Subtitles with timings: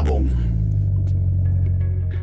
[0.00, 0.30] Werbung.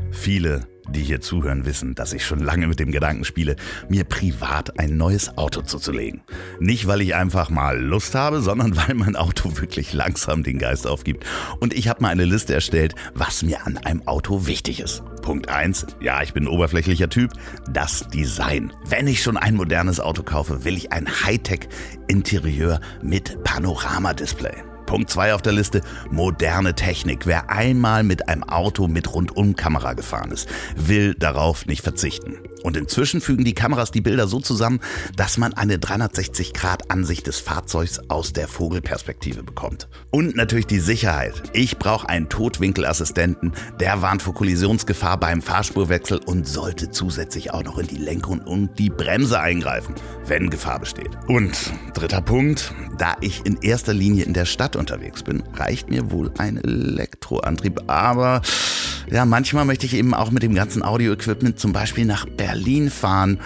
[0.10, 3.56] Viele, die hier zuhören, wissen, dass ich schon lange mit dem Gedanken spiele,
[3.88, 6.24] mir privat ein neues Auto zuzulegen.
[6.60, 10.88] Nicht, weil ich einfach mal Lust habe, sondern weil mein Auto wirklich langsam den Geist
[10.88, 11.24] aufgibt.
[11.60, 15.04] Und ich habe mal eine Liste erstellt, was mir an einem Auto wichtig ist.
[15.22, 17.32] Punkt 1, ja, ich bin ein oberflächlicher Typ,
[17.70, 18.74] das Design.
[18.88, 24.67] Wenn ich schon ein modernes Auto kaufe, will ich ein Hightech-Interieur mit Panoramadisplay.
[24.88, 27.28] Punkt 2 auf der Liste, moderne Technik.
[27.28, 32.38] Wer einmal mit einem Auto mit Rundumkamera gefahren ist, will darauf nicht verzichten.
[32.68, 34.82] Und inzwischen fügen die Kameras die Bilder so zusammen,
[35.16, 39.88] dass man eine 360-Grad-Ansicht des Fahrzeugs aus der Vogelperspektive bekommt.
[40.12, 41.44] Und natürlich die Sicherheit.
[41.54, 47.78] Ich brauche einen Totwinkelassistenten, der warnt vor Kollisionsgefahr beim Fahrspurwechsel und sollte zusätzlich auch noch
[47.78, 49.96] in die Lenkung und die Bremse eingreifen,
[50.26, 51.12] wenn Gefahr besteht.
[51.28, 56.12] Und dritter Punkt, da ich in erster Linie in der Stadt unterwegs bin, reicht mir
[56.12, 57.90] wohl ein Elektroantrieb.
[57.90, 58.42] Aber
[59.10, 62.57] ja, manchmal möchte ich eben auch mit dem ganzen Audio-Equipment zum Beispiel nach Berlin
[62.90, 63.40] fahren.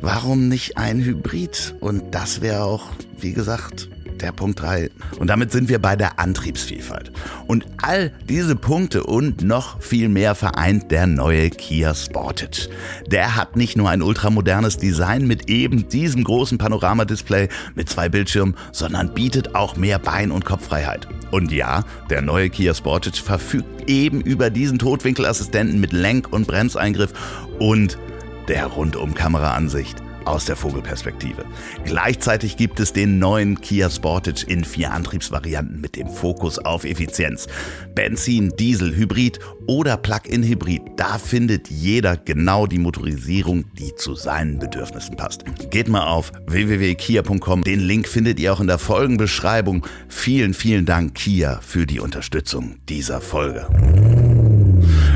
[0.00, 1.74] Warum nicht ein Hybrid?
[1.80, 3.88] Und das wäre auch, wie gesagt,
[4.20, 4.90] der Punkt 3.
[5.18, 7.12] Und damit sind wir bei der Antriebsvielfalt.
[7.46, 12.68] Und all diese Punkte und noch viel mehr vereint der neue Kia Sportage.
[13.10, 18.56] Der hat nicht nur ein ultramodernes Design mit eben diesem großen Panoramadisplay mit zwei Bildschirmen,
[18.72, 21.06] sondern bietet auch mehr Bein- und Kopffreiheit.
[21.30, 27.12] Und ja, der neue Kia Sportage verfügt eben über diesen Totwinkelassistenten mit Lenk- und Bremseingriff
[27.58, 27.98] und
[28.48, 31.44] der Rundum-Kameraansicht aus der Vogelperspektive.
[31.84, 37.46] Gleichzeitig gibt es den neuen Kia Sportage in vier Antriebsvarianten mit dem Fokus auf Effizienz.
[37.94, 40.82] Benzin, Diesel, Hybrid oder Plug-in-Hybrid.
[40.96, 45.44] Da findet jeder genau die Motorisierung, die zu seinen Bedürfnissen passt.
[45.70, 47.62] Geht mal auf www.kia.com.
[47.62, 49.86] Den Link findet ihr auch in der Folgenbeschreibung.
[50.08, 53.68] Vielen, vielen Dank Kia für die Unterstützung dieser Folge.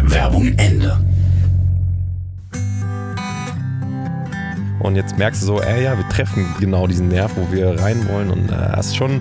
[0.04, 0.98] Werbung Ende.
[4.80, 8.08] Und jetzt merkst du so, ey, ja, wir treffen genau diesen Nerv, wo wir rein
[8.08, 8.30] wollen.
[8.30, 9.20] Und äh, ist schon,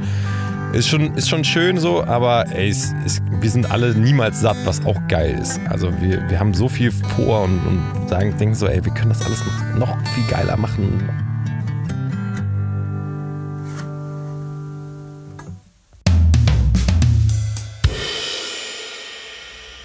[0.71, 4.57] ist schon, ist schon schön so, aber ey, es, es, wir sind alle niemals satt,
[4.63, 5.59] was auch geil ist.
[5.67, 9.09] Also wir, wir haben so viel vor und, und sagen, denken so, ey, wir können
[9.09, 9.43] das alles
[9.75, 11.09] noch, noch viel geiler machen.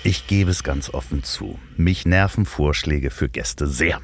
[0.06, 1.59] Ich gebe es ganz offen zu.
[1.78, 4.00] Mich nerven Vorschläge für Gäste sehr.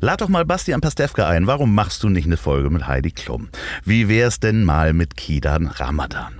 [0.00, 1.46] Lad doch mal Bastian Pastewka ein.
[1.46, 3.48] Warum machst du nicht eine Folge mit Heidi Klum?
[3.84, 6.34] Wie wär's denn mal mit Kidan Ramadan?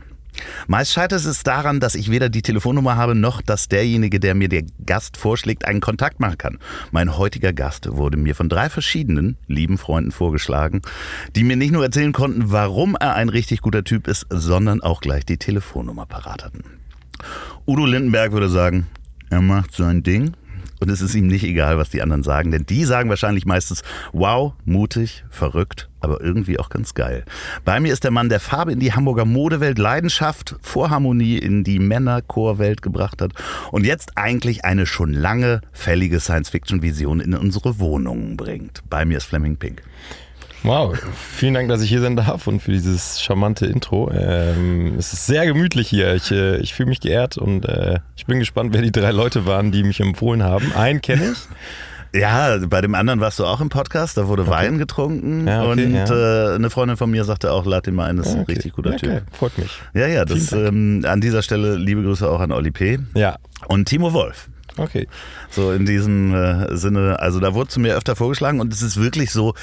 [0.66, 4.48] Meist scheitert es daran, dass ich weder die Telefonnummer habe, noch dass derjenige, der mir
[4.48, 6.58] der Gast vorschlägt, einen Kontakt machen kann.
[6.90, 10.82] Mein heutiger Gast wurde mir von drei verschiedenen lieben Freunden vorgeschlagen,
[11.34, 15.00] die mir nicht nur erzählen konnten, warum er ein richtig guter Typ ist, sondern auch
[15.00, 16.64] gleich die Telefonnummer parat hatten.
[17.66, 18.88] Udo Lindenberg würde sagen,
[19.30, 20.34] er macht sein Ding,
[20.80, 23.82] und es ist ihm nicht egal, was die anderen sagen, denn die sagen wahrscheinlich meistens,
[24.12, 27.24] wow, mutig, verrückt, aber irgendwie auch ganz geil.
[27.64, 31.64] Bei mir ist der Mann, der Farbe in die Hamburger Modewelt, Leidenschaft vor Harmonie in
[31.64, 33.32] die Männerchorwelt gebracht hat
[33.72, 38.82] und jetzt eigentlich eine schon lange fällige Science-Fiction-Vision in unsere Wohnungen bringt.
[38.88, 39.82] Bei mir ist Fleming Pink.
[40.62, 44.10] Wow, vielen Dank, dass ich hier sein darf und für dieses charmante Intro.
[44.10, 46.14] Ähm, es ist sehr gemütlich hier.
[46.14, 49.46] Ich, äh, ich fühle mich geehrt und äh, ich bin gespannt, wer die drei Leute
[49.46, 50.72] waren, die mich empfohlen haben.
[50.74, 51.38] Einen kenne ich.
[52.14, 54.50] Ja, bei dem anderen warst du auch im Podcast, da wurde okay.
[54.52, 56.52] Wein getrunken ja, okay, und ja.
[56.52, 58.40] äh, eine Freundin von mir sagte auch, lad den mal ein, das ist okay.
[58.40, 59.22] ein richtig guter Typ.
[59.32, 59.70] Freut mich.
[59.92, 63.00] Ja, ja, das ähm, an dieser Stelle liebe Grüße auch an Oli P.
[63.14, 63.36] Ja.
[63.66, 64.48] Und Timo Wolf.
[64.76, 65.08] Okay.
[65.50, 69.00] So in diesem äh, Sinne, also da wurde zu mir öfter vorgeschlagen und es ist
[69.00, 69.54] wirklich so,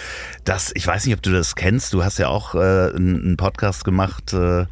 [0.44, 3.84] dass, ich weiß nicht, ob du das kennst, du hast ja auch äh, einen Podcast
[3.86, 4.66] gemacht, äh,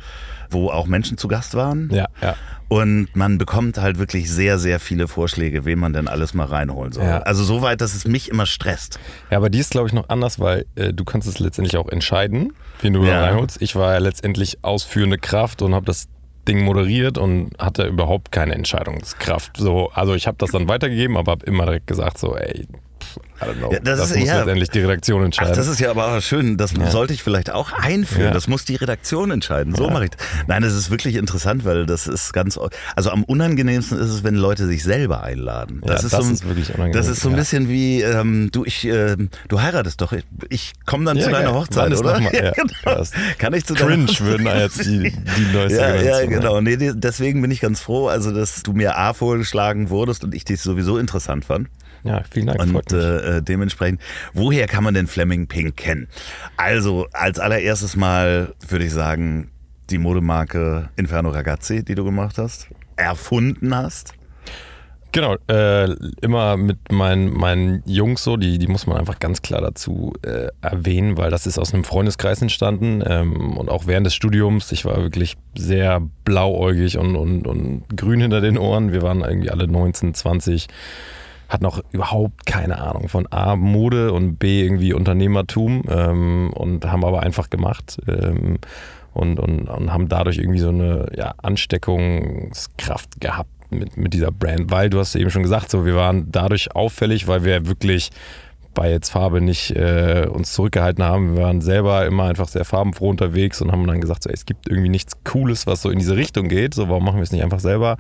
[0.50, 1.90] wo auch Menschen zu Gast waren.
[1.92, 2.36] Ja, ja.
[2.68, 6.94] Und man bekommt halt wirklich sehr, sehr viele Vorschläge, wen man denn alles mal reinholen
[6.94, 7.04] soll.
[7.04, 7.18] Ja.
[7.20, 8.98] Also so weit, dass es mich immer stresst.
[9.30, 11.90] Ja, aber die ist, glaube ich, noch anders, weil äh, du kannst es letztendlich auch
[11.90, 13.26] entscheiden, wen du ja.
[13.26, 13.62] reinholst.
[13.62, 16.08] Ich war ja letztendlich ausführende Kraft und habe das
[16.52, 19.56] Ding moderiert und hatte überhaupt keine Entscheidungskraft.
[19.56, 22.68] So, also ich habe das dann weitergegeben, aber habe immer direkt gesagt so, ey,
[23.42, 23.72] I don't know.
[23.72, 25.52] Ja, das, das ist, muss ja, letztendlich die Redaktion entscheiden.
[25.52, 26.58] Ach, das ist ja aber auch schön.
[26.58, 26.90] Das ja.
[26.90, 28.34] sollte ich vielleicht auch einführen.
[28.34, 29.76] Das muss die Redaktion entscheiden.
[29.76, 30.12] So mache ich.
[30.48, 32.60] Nein, das ist wirklich interessant, weil das ist ganz.
[32.96, 35.82] Also am unangenehmsten ist es, wenn Leute sich selber einladen.
[35.84, 36.94] Das, ist, das so, ist wirklich unangenehm.
[36.94, 39.16] Das ist so ein bisschen wie ähm, du ich äh,
[39.48, 40.14] du heiratest doch.
[40.14, 42.20] Ich, ich komme dann zu deiner Hochzeit, oder?
[42.20, 43.04] Mal, genau.
[43.38, 46.62] Kann ich zu Cringe würden jetzt die, die neueste Ja, ja genau.
[46.62, 50.46] Nee, deswegen bin ich ganz froh, also dass du mir A vorgeschlagen wurdest und ich
[50.46, 51.70] dich sowieso interessant fand.
[52.04, 52.60] Ja, vielen Dank.
[52.62, 54.02] Und äh, dementsprechend,
[54.34, 56.08] woher kann man denn Fleming Pink kennen?
[56.58, 59.52] Also, als allererstes Mal würde ich sagen,
[59.90, 62.70] die Modemarke Inferno Ragazzi, die du gemacht hast.
[62.96, 64.14] erfunden hast?
[65.14, 69.60] Genau, äh, immer mit meinen, meinen Jungs so, die, die muss man einfach ganz klar
[69.60, 74.16] dazu äh, erwähnen, weil das ist aus einem Freundeskreis entstanden ähm, und auch während des
[74.16, 74.72] Studiums.
[74.72, 78.94] Ich war wirklich sehr blauäugig und, und, und grün hinter den Ohren.
[78.94, 80.68] Wir waren irgendwie alle 19, 20,
[81.52, 87.04] hatten auch überhaupt keine Ahnung von A, Mode und B, irgendwie Unternehmertum ähm, und haben
[87.04, 88.02] aber einfach gemacht.
[88.08, 88.58] Ähm,
[89.14, 94.72] und, und, und haben dadurch irgendwie so eine ja, Ansteckungskraft gehabt mit, mit dieser Brand,
[94.72, 98.12] weil du hast eben schon gesagt, so wir waren dadurch auffällig, weil wir wirklich
[98.74, 101.36] bei jetzt Farbe nicht äh, uns zurückgehalten haben.
[101.36, 104.46] Wir waren selber immer einfach sehr farbenfroh unterwegs und haben dann gesagt, so, ey, es
[104.46, 106.74] gibt irgendwie nichts Cooles, was so in diese Richtung geht.
[106.74, 107.98] So, warum machen wir es nicht einfach selber?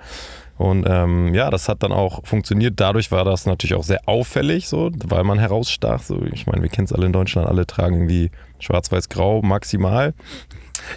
[0.57, 2.79] Und ähm, ja, das hat dann auch funktioniert.
[2.79, 6.03] Dadurch war das natürlich auch sehr auffällig, so, weil man herausstach.
[6.03, 10.13] So, ich meine, wir kennen es alle in Deutschland, alle tragen irgendwie schwarz-weiß-grau maximal.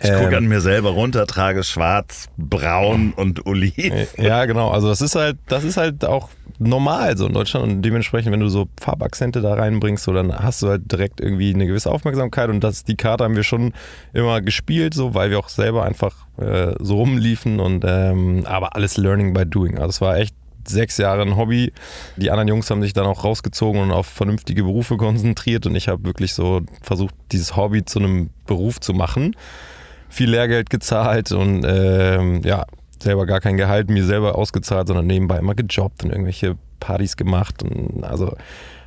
[0.02, 3.76] Ich gucke ähm, an mir selber runter, trage schwarz, braun und oliv.
[3.78, 4.70] Äh, ja, genau.
[4.70, 6.28] Also das ist halt, das ist halt auch
[6.58, 10.62] normal so in Deutschland und dementsprechend, wenn du so Farbakzente da reinbringst, so, dann hast
[10.62, 13.72] du halt direkt irgendwie eine gewisse Aufmerksamkeit und das, die Karte haben wir schon
[14.12, 18.96] immer gespielt, so, weil wir auch selber einfach äh, so rumliefen und ähm, aber alles
[18.96, 19.78] Learning by Doing.
[19.78, 20.34] Also es war echt
[20.66, 21.72] sechs Jahre ein Hobby.
[22.16, 25.88] Die anderen Jungs haben sich dann auch rausgezogen und auf vernünftige Berufe konzentriert und ich
[25.88, 29.34] habe wirklich so versucht, dieses Hobby zu einem Beruf zu machen
[30.14, 32.64] viel Lehrgeld gezahlt und ähm, ja,
[33.02, 37.62] selber gar kein Gehalt mir selber ausgezahlt, sondern nebenbei immer gejobbt und irgendwelche Partys gemacht.
[37.62, 38.36] Und also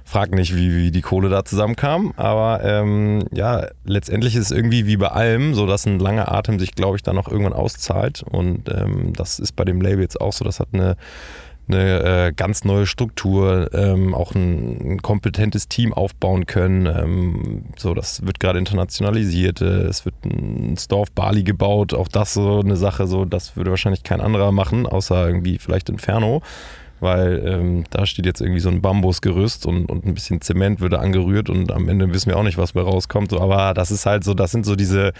[0.08, 2.14] frag nicht, wie, wie die Kohle da zusammenkam.
[2.16, 6.60] Aber ähm, ja, letztendlich ist es irgendwie wie bei allem, so dass ein langer Atem
[6.60, 8.24] sich, glaube ich, dann auch irgendwann auszahlt.
[8.24, 10.46] Und ähm, das ist bei dem Label jetzt auch so.
[10.46, 10.96] Das hat eine
[11.70, 16.86] eine äh, ganz neue Struktur, ähm, auch ein, ein, kompetentes Team aufbauen können.
[16.86, 19.62] Ähm, so, das wird gerade internationalisiert.
[19.62, 21.94] Äh, es wird ein Store Bali gebaut.
[21.94, 25.90] Auch das so eine Sache, so das würde wahrscheinlich kein anderer machen, außer irgendwie vielleicht
[25.90, 26.42] Inferno.
[27.00, 31.00] Weil ähm, da steht jetzt irgendwie so ein Bambusgerüst und, und ein bisschen Zement würde
[31.00, 33.32] angerührt und am Ende wissen wir auch nicht, was bei rauskommt.
[33.32, 35.14] So, aber das ist halt so, das sind so diese,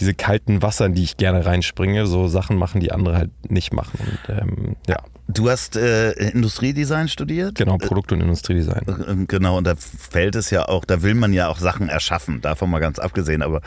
[0.00, 3.72] diese kalten Wasser, in die ich gerne reinspringe, so Sachen machen, die andere halt nicht
[3.72, 3.98] machen.
[4.00, 4.98] Und ähm, ja.
[5.28, 7.54] Du hast äh, Industriedesign studiert?
[7.54, 8.82] Genau, Produkt- und Industriedesign.
[8.86, 12.40] Äh, genau, und da fällt es ja auch, da will man ja auch Sachen erschaffen,
[12.40, 13.60] davon mal ganz abgesehen, aber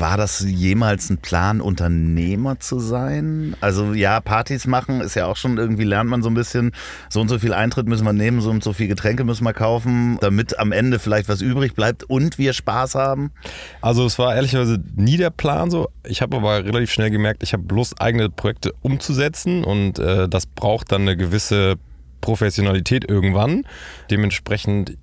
[0.00, 3.56] war das jemals ein Plan, Unternehmer zu sein?
[3.60, 6.72] Also ja, Partys machen ist ja auch schon irgendwie, lernt man so ein bisschen,
[7.08, 9.52] so und so viel Eintritt müssen wir nehmen, so und so viel Getränke müssen wir
[9.52, 13.30] kaufen, damit am Ende vielleicht was übrig bleibt und wir Spaß haben?
[13.80, 15.88] Also es war ehrlicherweise nie der Plan so.
[16.04, 20.46] Ich habe aber relativ schnell gemerkt, ich habe bloß eigene Projekte umzusetzen und äh, das
[20.46, 21.76] braucht dann eine gewisse
[22.20, 23.64] Professionalität irgendwann.
[24.10, 24.96] Dementsprechend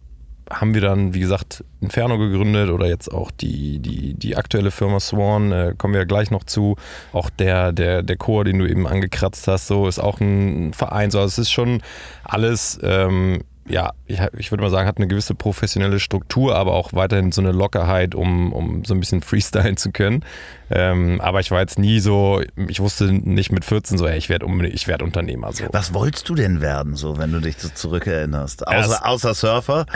[0.50, 5.00] haben wir dann, wie gesagt, Inferno gegründet oder jetzt auch die, die, die aktuelle Firma
[5.00, 6.76] Swan, äh, kommen wir ja gleich noch zu.
[7.14, 11.12] Auch der, der, der Chor, den du eben angekratzt hast, so ist auch ein Verein.
[11.12, 11.82] So, also es ist schon
[12.24, 16.94] alles ähm, ja, ich, ich würde mal sagen, hat eine gewisse professionelle Struktur, aber auch
[16.94, 20.24] weiterhin so eine Lockerheit, um, um so ein bisschen freestylen zu können.
[20.70, 24.30] Ähm, aber ich war jetzt nie so, ich wusste nicht mit 14 so, ey, ich
[24.30, 25.52] werde ich werd Unternehmer.
[25.54, 25.66] So.
[25.72, 28.68] Was wolltest du denn werden, so, wenn du dich so zurückerinnerst?
[28.68, 29.86] Außer, außer Surfer?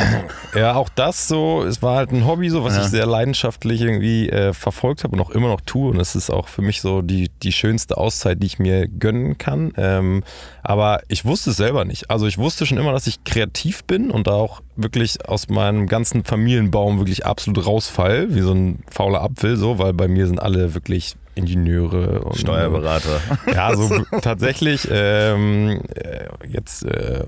[0.55, 2.81] Ja, auch das so, es war halt ein Hobby, so, was ja.
[2.81, 5.91] ich sehr leidenschaftlich irgendwie äh, verfolgt habe und auch immer noch tue.
[5.91, 9.37] Und es ist auch für mich so die, die schönste Auszeit, die ich mir gönnen
[9.37, 9.73] kann.
[9.77, 10.23] Ähm,
[10.63, 12.09] aber ich wusste es selber nicht.
[12.09, 15.87] Also ich wusste schon immer, dass ich kreativ bin und da auch wirklich aus meinem
[15.87, 20.41] ganzen Familienbaum wirklich absolut rausfall, wie so ein fauler Apfel, so, weil bei mir sind
[20.41, 23.21] alle wirklich Ingenieure und Steuerberater.
[23.53, 23.89] Ja, so
[24.21, 24.87] tatsächlich.
[24.91, 27.23] Ähm, äh, jetzt äh,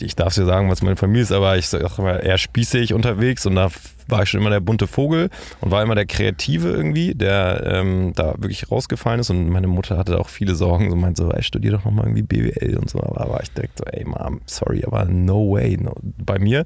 [0.00, 2.94] ich darf es ja sagen, was meine Familie ist, aber ich sage mal, eher spießig
[2.94, 3.68] unterwegs und da
[4.12, 5.28] war ich schon immer der bunte Vogel
[5.60, 9.98] und war immer der Kreative irgendwie, der ähm, da wirklich rausgefallen ist und meine Mutter
[9.98, 13.00] hatte auch viele Sorgen, so meinte so, ey, studier doch nochmal irgendwie BWL und so,
[13.00, 16.64] aber war ich direkt so, ey Mom, sorry, aber no way, no, bei mir.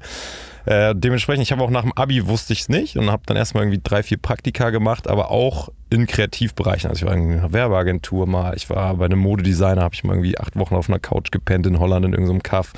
[0.67, 3.37] Äh, dementsprechend, ich habe auch nach dem Abi wusste ich es nicht und habe dann
[3.37, 6.89] erstmal irgendwie drei, vier Praktika gemacht, aber auch in Kreativbereichen.
[6.89, 10.11] Also ich war in einer Werbeagentur mal, ich war bei einem Modedesigner, habe ich mal
[10.11, 12.73] irgendwie acht Wochen auf einer Couch gepennt in Holland in irgendeinem Kaff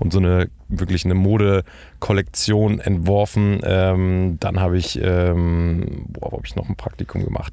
[0.00, 3.60] und so eine wirklich eine Modekollektion entworfen.
[3.62, 7.52] Ähm, dann habe ich, ähm, boah, habe ich noch ein Praktikum gemacht?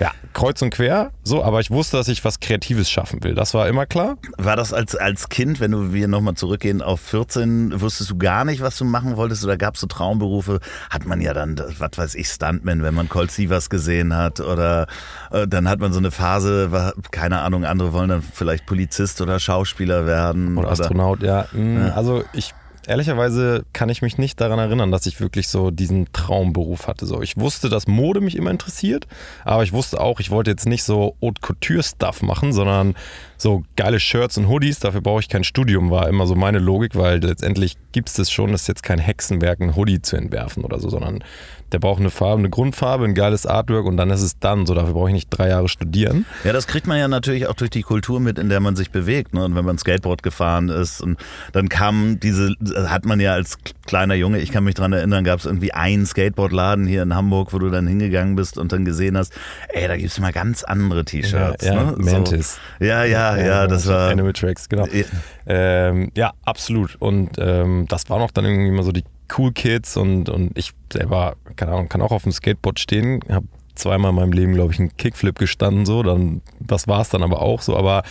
[0.00, 3.34] Ja, kreuz und quer, so, aber ich wusste, dass ich was Kreatives schaffen will.
[3.34, 4.16] Das war immer klar.
[4.38, 8.44] War das als, als Kind, wenn du wir nochmal zurückgehen auf 14, wusstest du gar
[8.44, 10.60] nicht, was du machen wolltest oder gab es so Traumberufe?
[10.88, 14.86] Hat man ja dann, was weiß ich, Stuntman, wenn man Colt Sievers gesehen hat oder
[15.30, 19.20] äh, dann hat man so eine Phase, war, keine Ahnung, andere wollen dann vielleicht Polizist
[19.20, 20.56] oder Schauspieler werden.
[20.56, 21.46] Oder, oder Astronaut, ja.
[21.52, 21.94] Mhm, ja.
[21.94, 22.54] Also ich
[22.86, 27.06] ehrlicherweise kann ich mich nicht daran erinnern, dass ich wirklich so diesen Traumberuf hatte.
[27.06, 29.06] So, ich wusste, dass Mode mich immer interessiert,
[29.44, 32.94] aber ich wusste auch, ich wollte jetzt nicht so Haute Couture-Stuff machen, sondern
[33.36, 36.94] so geile Shirts und Hoodies, dafür brauche ich kein Studium, war immer so meine Logik,
[36.94, 40.64] weil letztendlich gibt es das schon, das ist jetzt kein Hexenwerk, ein Hoodie zu entwerfen
[40.64, 41.24] oder so, sondern
[41.72, 44.74] der braucht eine Farbe, eine Grundfarbe, ein geiles Artwork und dann ist es dann so.
[44.74, 46.26] Dafür brauche ich nicht drei Jahre studieren.
[46.44, 48.90] Ja, das kriegt man ja natürlich auch durch die Kultur mit, in der man sich
[48.90, 49.34] bewegt.
[49.34, 49.44] Ne?
[49.44, 51.18] Und wenn man Skateboard gefahren ist und
[51.52, 55.38] dann kam diese, hat man ja als kleiner Junge, ich kann mich daran erinnern, gab
[55.38, 59.16] es irgendwie einen Skateboardladen hier in Hamburg, wo du dann hingegangen bist und dann gesehen
[59.16, 59.32] hast,
[59.68, 61.64] ey, da gibt es mal ganz andere T-Shirts.
[61.64, 61.96] Ja, ja ne?
[61.98, 62.58] Mantis.
[62.78, 62.84] So.
[62.84, 64.10] Ja, ja, ja, ja, das war.
[64.10, 64.86] Animal Tracks, genau.
[64.86, 65.04] Ja,
[65.46, 66.96] ähm, ja absolut.
[67.00, 69.04] Und ähm, das war noch dann irgendwie mal so die
[69.36, 73.46] Cool Kids und, und ich selber, keine Ahnung, kann auch auf dem Skateboard stehen, habe
[73.74, 77.22] zweimal in meinem Leben, glaube ich, einen Kickflip gestanden, so, dann, das war es dann
[77.22, 78.02] aber auch so, aber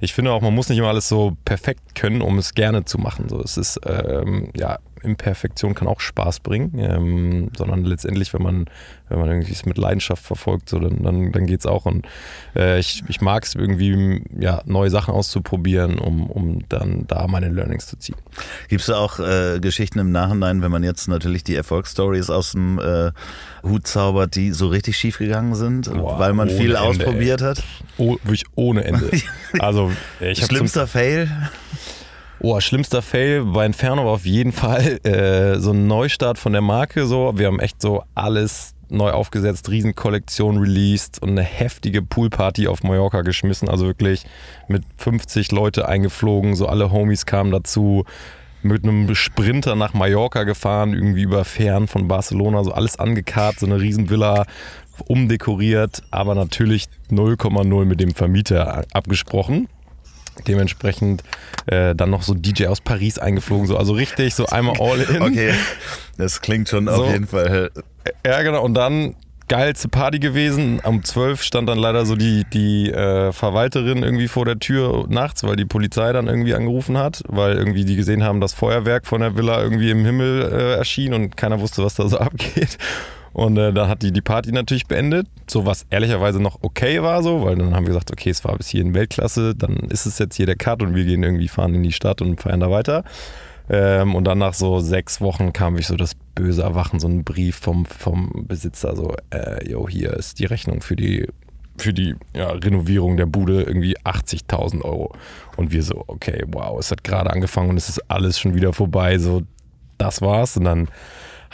[0.00, 2.98] ich finde auch, man muss nicht immer alles so perfekt können, um es gerne zu
[2.98, 8.42] machen, so, es ist, ähm, ja, Imperfektion kann auch Spaß bringen, ähm, sondern letztendlich, wenn
[8.42, 8.64] man,
[9.08, 11.86] wenn man irgendwie es mit Leidenschaft verfolgt, so, dann, dann, dann geht es auch.
[11.86, 12.06] Und
[12.56, 17.48] äh, ich, ich mag es irgendwie, ja, neue Sachen auszuprobieren, um, um dann da meine
[17.48, 18.16] Learnings zu ziehen.
[18.68, 22.78] Gibt es auch äh, Geschichten im Nachhinein, wenn man jetzt natürlich die Erfolgsstories aus dem
[22.78, 23.12] äh,
[23.62, 27.48] Hut zaubert, die so richtig schief gegangen sind, Boah, weil man viel Ende, ausprobiert ey.
[27.48, 27.62] hat?
[27.98, 29.10] Oh, wirklich ohne Ende.
[29.60, 31.30] Also, ich Schlimmster Fail?
[32.46, 36.60] Oh, schlimmster Fail bei Inferno war auf jeden Fall äh, so ein Neustart von der
[36.60, 37.06] Marke.
[37.06, 42.82] So, wir haben echt so alles neu aufgesetzt, Riesenkollektion released und eine heftige Poolparty auf
[42.82, 43.70] Mallorca geschmissen.
[43.70, 44.26] Also wirklich
[44.68, 48.04] mit 50 Leute eingeflogen, so alle Homies kamen dazu.
[48.60, 53.64] Mit einem Sprinter nach Mallorca gefahren, irgendwie über Fern von Barcelona, so alles angekarrt, so
[53.64, 54.44] eine Riesenvilla
[55.06, 59.66] umdekoriert, aber natürlich 0,0 mit dem Vermieter abgesprochen.
[60.46, 61.22] Dementsprechend
[61.66, 65.22] äh, dann noch so DJ aus Paris eingeflogen, so also richtig so einmal all in.
[65.22, 65.54] Okay,
[66.18, 66.92] das klingt schon so.
[66.92, 67.70] auf jeden Fall.
[68.26, 68.62] Ja, genau.
[68.62, 69.16] Und dann
[69.48, 70.80] geilste Party gewesen.
[70.80, 75.44] Um 12 stand dann leider so die, die äh, Verwalterin irgendwie vor der Tür nachts,
[75.44, 79.20] weil die Polizei dann irgendwie angerufen hat, weil irgendwie die gesehen haben, das Feuerwerk von
[79.20, 82.78] der Villa irgendwie im Himmel äh, erschien und keiner wusste, was da so abgeht.
[83.34, 87.22] Und äh, dann hat die die Party natürlich beendet, so was ehrlicherweise noch okay war,
[87.22, 90.06] so, weil dann haben wir gesagt, okay, es war bis hier in Weltklasse, dann ist
[90.06, 92.60] es jetzt hier der Cut und wir gehen irgendwie fahren in die Stadt und feiern
[92.60, 93.02] da weiter.
[93.68, 97.24] Ähm, und dann nach so sechs Wochen kam ich so das böse Erwachen, so ein
[97.24, 101.26] Brief vom, vom Besitzer, so, äh, hier ist die Rechnung für die
[101.76, 105.12] für die ja, Renovierung der Bude irgendwie 80.000 Euro.
[105.56, 108.72] Und wir so, okay, wow, es hat gerade angefangen und es ist alles schon wieder
[108.72, 109.18] vorbei.
[109.18, 109.42] So,
[109.98, 110.56] das war's.
[110.56, 110.88] Und dann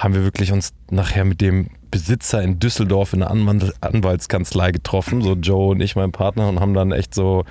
[0.00, 5.34] haben wir wirklich uns nachher mit dem Besitzer in Düsseldorf in der Anwaltskanzlei getroffen, so
[5.34, 7.44] Joe und ich, mein Partner, und haben dann echt so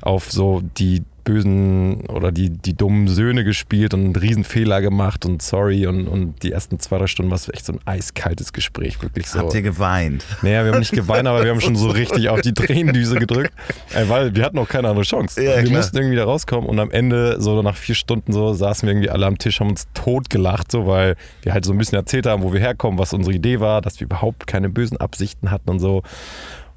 [0.00, 5.42] auf so die bösen oder die, die dummen Söhne gespielt und einen Riesenfehler gemacht und
[5.42, 9.02] sorry und, und die ersten zwei, drei Stunden war es echt so ein eiskaltes Gespräch,
[9.02, 9.40] wirklich so.
[9.40, 10.24] Habt ihr geweint?
[10.40, 13.52] Naja, wir haben nicht geweint, aber wir haben schon so richtig auf die Tränendüse gedrückt,
[13.94, 15.42] äh, weil wir hatten auch keine andere Chance.
[15.42, 15.76] Ja, wir klar.
[15.76, 19.10] mussten irgendwie da rauskommen und am Ende, so nach vier Stunden so, saßen wir irgendwie
[19.10, 22.24] alle am Tisch, haben uns tot gelacht, so, weil wir halt so ein bisschen erzählt
[22.24, 25.68] haben, wo wir herkommen, was unsere Idee war, dass wir überhaupt keine bösen Absichten hatten
[25.68, 26.02] und so.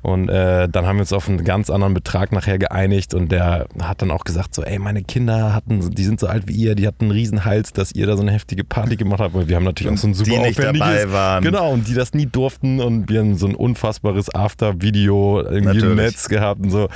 [0.01, 3.67] Und äh, dann haben wir uns auf einen ganz anderen Betrag nachher geeinigt und der
[3.81, 6.74] hat dann auch gesagt so, ey, meine Kinder hatten, die sind so alt wie ihr,
[6.74, 9.36] die hatten einen Riesenhals, dass ihr da so eine heftige Party gemacht habt.
[9.36, 11.43] Und wir haben natürlich auch so ein super die nicht dabei waren.
[11.43, 15.96] Genau, und die das nie durften und wir haben so ein unfassbares After-Video irgendwie im
[15.96, 16.89] Netz gehabt und so.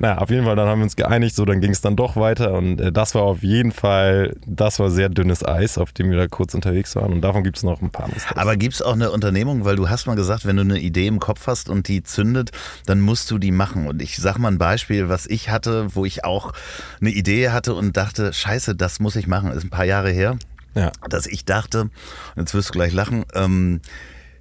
[0.00, 2.16] Naja, auf jeden Fall, dann haben wir uns geeinigt, so dann ging es dann doch
[2.16, 6.10] weiter und äh, das war auf jeden Fall, das war sehr dünnes Eis, auf dem
[6.10, 8.08] wir da kurz unterwegs waren und davon gibt es noch ein paar.
[8.08, 8.36] Mistakes.
[8.36, 11.06] Aber gibt es auch eine Unternehmung, weil du hast mal gesagt, wenn du eine Idee
[11.06, 12.50] im Kopf hast und die zündet,
[12.86, 13.88] dann musst du die machen.
[13.88, 16.52] Und ich sag mal ein Beispiel, was ich hatte, wo ich auch
[17.00, 20.36] eine Idee hatte und dachte, scheiße, das muss ich machen, ist ein paar Jahre her,
[20.74, 20.92] ja.
[21.08, 21.90] dass ich dachte,
[22.36, 23.80] jetzt wirst du gleich lachen, ähm,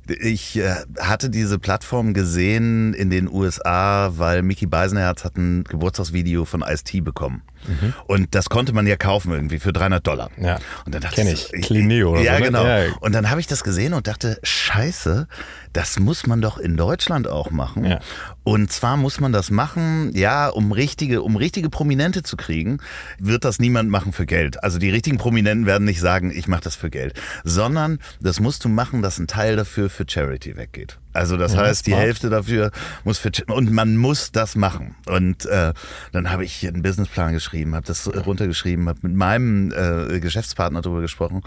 [0.10, 6.46] ich äh, hatte diese Plattform gesehen in den USA, weil Mickey Beisenherz hat ein Geburtstagsvideo
[6.46, 7.42] von Ice-T bekommen.
[7.68, 7.94] Mhm.
[8.06, 10.30] Und das konnte man ja kaufen irgendwie für 300 Dollar.
[10.38, 10.60] Ja.
[10.86, 11.54] Und dann dachte Kenn ich.
[11.54, 12.40] ich Clineo oder ja, so.
[12.40, 12.46] Ne?
[12.46, 12.66] Genau.
[12.66, 12.98] Ja, genau.
[13.02, 15.28] Und dann habe ich das gesehen und dachte, scheiße,
[15.74, 17.86] das muss man doch in Deutschland auch machen.
[17.86, 18.00] Ja.
[18.44, 22.80] Und zwar muss man das machen, ja, um richtige, um richtige Prominente zu kriegen,
[23.20, 24.64] wird das niemand machen für Geld.
[24.64, 28.66] Also die richtigen Prominenten werden nicht sagen, ich mache das für Geld, sondern das musst
[28.66, 30.98] du machen, dass ein Teil dafür für Charity weggeht.
[31.18, 31.96] Also das ja, heißt, die.
[31.96, 32.72] Hälfte dafür
[33.04, 34.96] muss für und man muss das machen.
[35.08, 35.74] Und äh,
[36.12, 41.02] dann habe ich einen Businessplan geschrieben, habe das runtergeschrieben, habe mit meinem äh, Geschäftspartner darüber
[41.02, 41.42] gesprochen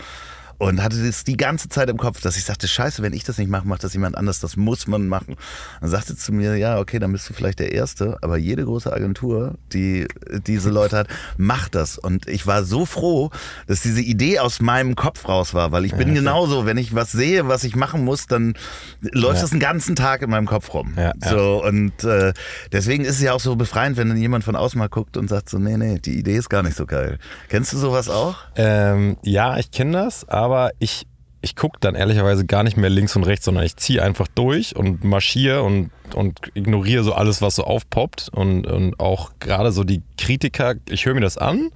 [0.60, 3.38] und hatte das die ganze Zeit im Kopf, dass ich sagte, scheiße, wenn ich das
[3.38, 5.36] nicht mache, macht das jemand anders, das muss man machen.
[5.80, 8.92] Dann sagte zu mir, ja, okay, dann bist du vielleicht der Erste, aber jede große
[8.92, 10.06] Agentur, die
[10.46, 11.96] diese Leute hat, macht das.
[11.96, 13.30] Und ich war so froh,
[13.68, 16.94] dass diese Idee aus meinem Kopf raus war, weil ich bin ja, genauso, wenn ich
[16.94, 18.52] was sehe, was ich machen muss, dann
[19.00, 19.40] läuft ja.
[19.40, 20.92] das einen ganzen Tag in meinem Kopf rum.
[20.98, 22.34] Ja, so, und äh,
[22.70, 25.28] deswegen ist es ja auch so befreiend, wenn dann jemand von außen mal guckt und
[25.28, 27.18] sagt so, nee, nee, die Idee ist gar nicht so geil.
[27.48, 28.36] Kennst du sowas auch?
[28.56, 31.06] Ähm, ja, ich kenne das, aber ich,
[31.42, 34.76] ich gucke dann ehrlicherweise gar nicht mehr links und rechts, sondern ich ziehe einfach durch
[34.76, 38.28] und marschiere und, und ignoriere so alles, was so aufpoppt.
[38.32, 41.70] Und, und auch gerade so die Kritiker, ich höre mir das an,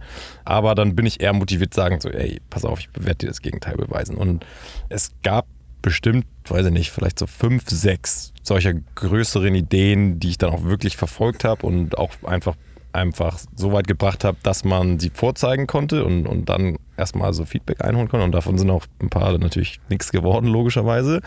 [0.44, 3.40] aber dann bin ich eher motiviert, sagen so, ey, pass auf, ich werde dir das
[3.40, 4.16] Gegenteil beweisen.
[4.16, 4.44] Und
[4.88, 5.46] es gab
[5.80, 10.64] bestimmt, weiß ich nicht, vielleicht so fünf, sechs solcher größeren Ideen, die ich dann auch
[10.64, 12.56] wirklich verfolgt habe und auch einfach
[12.94, 17.44] einfach so weit gebracht habe, dass man sie vorzeigen konnte und, und dann erstmal so
[17.44, 18.24] Feedback einholen konnte.
[18.24, 21.20] Und davon sind auch ein paar natürlich nichts geworden, logischerweise.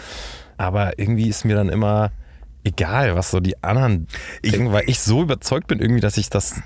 [0.57, 2.11] Aber irgendwie ist mir dann immer
[2.63, 4.07] egal, was so die anderen
[4.41, 6.61] ich, denken, weil ich so überzeugt bin irgendwie, dass ich das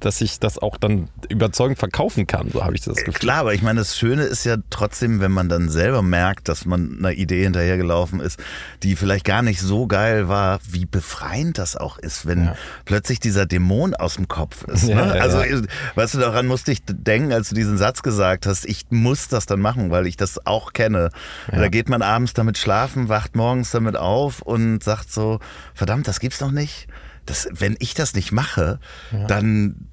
[0.00, 3.14] dass ich das auch dann überzeugend verkaufen kann, so habe ich das Gefühl.
[3.14, 6.66] Klar, aber ich meine, das Schöne ist ja trotzdem, wenn man dann selber merkt, dass
[6.66, 8.38] man einer Idee hinterhergelaufen ist,
[8.82, 12.56] die vielleicht gar nicht so geil war, wie befreiend das auch ist, wenn ja.
[12.84, 14.84] plötzlich dieser Dämon aus dem Kopf ist.
[14.84, 14.92] Ne?
[14.92, 15.62] Ja, also, ja.
[15.94, 19.46] weißt du, daran musste ich denken, als du diesen Satz gesagt hast, ich muss das
[19.46, 21.10] dann machen, weil ich das auch kenne.
[21.50, 25.40] Da geht man abends damit schlafen, wacht morgens damit auf und sagt so,
[25.74, 26.86] verdammt, das gibt's noch nicht
[27.26, 28.78] das, wenn ich das nicht mache,
[29.12, 29.26] ja.
[29.26, 29.88] dann,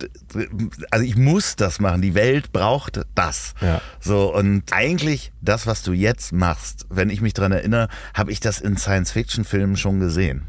[0.92, 2.02] also ich muss das machen.
[2.02, 3.54] Die Welt braucht das.
[3.62, 3.82] Ja.
[4.00, 8.40] So, und eigentlich das, was du jetzt machst, wenn ich mich dran erinnere, habe ich
[8.40, 10.48] das in Science-Fiction-Filmen schon gesehen.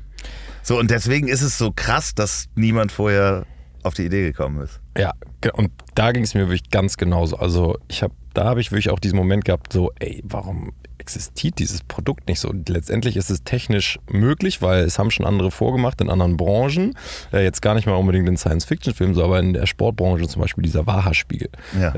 [0.62, 3.47] So, und deswegen ist es so krass, dass niemand vorher
[3.83, 4.81] auf die Idee gekommen ist.
[4.97, 5.12] Ja,
[5.53, 7.37] und da ging es mir wirklich ganz genauso.
[7.37, 11.59] Also ich habe, da habe ich wirklich auch diesen Moment gehabt, so, ey, warum existiert
[11.59, 12.49] dieses Produkt nicht so.
[12.49, 16.97] Und letztendlich ist es technisch möglich, weil es haben schon andere vorgemacht in anderen Branchen.
[17.33, 20.63] Äh, jetzt gar nicht mal unbedingt in Science-Fiction-Filmen, so, aber in der Sportbranche zum Beispiel
[20.63, 21.51] dieser Waha-Spiegel.
[21.79, 21.95] Ja.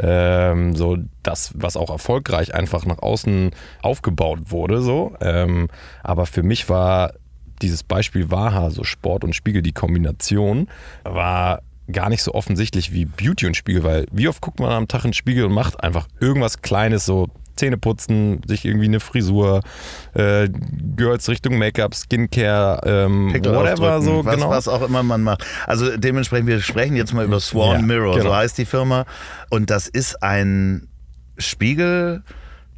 [0.51, 3.51] Ähm, so das, was auch erfolgreich einfach nach außen
[3.83, 4.81] aufgebaut wurde.
[4.81, 5.15] So.
[5.21, 5.69] Ähm,
[6.03, 7.13] aber für mich war
[7.63, 10.69] dieses Beispiel Waha, so Sport und Spiegel, die Kombination,
[11.05, 14.89] war gar nicht so offensichtlich wie Beauty und Spiegel, weil wie oft guckt man am
[14.89, 19.01] Tag in den Spiegel und macht einfach irgendwas Kleines, so Zähne putzen, sich irgendwie eine
[19.01, 19.61] Frisur,
[20.15, 20.49] äh,
[20.97, 24.51] Girls Richtung Make-up, Skincare, ähm, whatever so, was, genau.
[24.51, 25.45] Was auch immer man macht.
[25.67, 28.31] Also dementsprechend, wir sprechen jetzt mal über Swan ja, Mirror, genau.
[28.31, 29.05] so heißt die Firma.
[29.51, 30.89] Und das ist ein
[31.39, 32.23] Spiegel,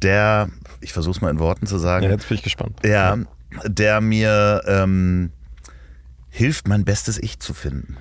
[0.01, 0.49] der,
[0.81, 2.05] ich versuche es mal in Worten zu sagen.
[2.05, 2.79] Ja, jetzt bin ich gespannt.
[2.85, 3.17] Ja,
[3.65, 5.31] der mir ähm,
[6.29, 7.97] hilft, mein bestes Ich zu finden.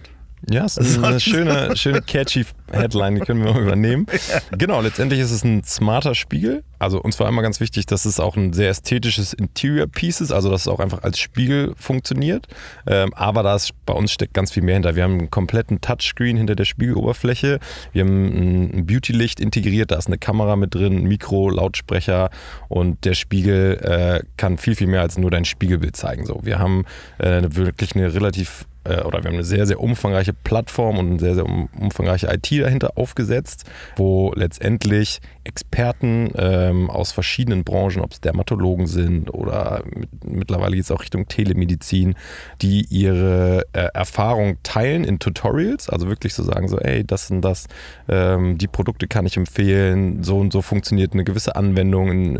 [0.48, 4.06] Ja, ist eine schöne, schöne catchy Headline, die können wir mal übernehmen.
[4.56, 6.64] Genau, letztendlich ist es ein smarter Spiegel.
[6.78, 10.32] Also uns war immer ganz wichtig, dass es auch ein sehr ästhetisches Interior Piece ist,
[10.32, 12.46] also dass es auch einfach als Spiegel funktioniert.
[12.86, 14.96] Ähm, aber da bei uns steckt ganz viel mehr hinter.
[14.96, 17.58] Wir haben einen kompletten Touchscreen hinter der Spiegeloberfläche.
[17.92, 22.30] Wir haben ein Beauty-Licht integriert, da ist eine Kamera mit drin, ein Mikro, Lautsprecher
[22.68, 26.26] und der Spiegel äh, kann viel, viel mehr als nur dein Spiegelbild zeigen.
[26.26, 26.84] So, wir haben
[27.18, 31.18] äh, wirklich eine relativ äh, oder wir haben eine sehr, sehr umfangreiche Plattform und eine
[31.18, 33.64] sehr, sehr umfangreiche IT dahinter aufgesetzt,
[33.96, 40.84] wo letztendlich Experten ähm, aus verschiedenen Branchen, ob es Dermatologen sind oder mit, mittlerweile geht
[40.84, 42.14] es auch Richtung Telemedizin,
[42.60, 47.40] die ihre äh, Erfahrung teilen in Tutorials, also wirklich so sagen, so, ey, das und
[47.40, 47.66] das,
[48.08, 52.36] ähm, die Produkte kann ich empfehlen, so und so funktioniert eine gewisse Anwendung in,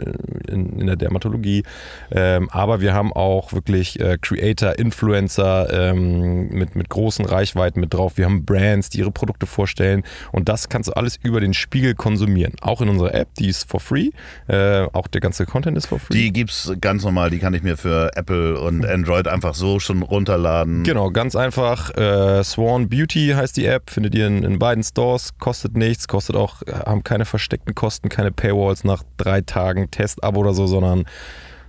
[0.47, 1.62] in, in der Dermatologie.
[2.11, 7.94] Ähm, aber wir haben auch wirklich äh, Creator, Influencer ähm, mit, mit großen Reichweiten mit
[7.94, 8.18] drauf.
[8.18, 11.94] Wir haben Brands, die ihre Produkte vorstellen und das kannst du alles über den Spiegel
[11.94, 14.11] konsumieren, auch in unsere App, die ist for free.
[14.48, 16.14] Äh, auch der ganze Content ist for free.
[16.14, 19.78] Die gibt es ganz normal, die kann ich mir für Apple und Android einfach so
[19.78, 20.82] schon runterladen.
[20.82, 21.90] Genau, ganz einfach.
[21.96, 26.37] Äh, Swan Beauty heißt die App, findet ihr in, in, beiden Stores, kostet nichts, kostet
[26.37, 31.04] auch, haben keine versteckten Kosten, keine Paywalls nach drei Tagen Test-Abo oder so, sondern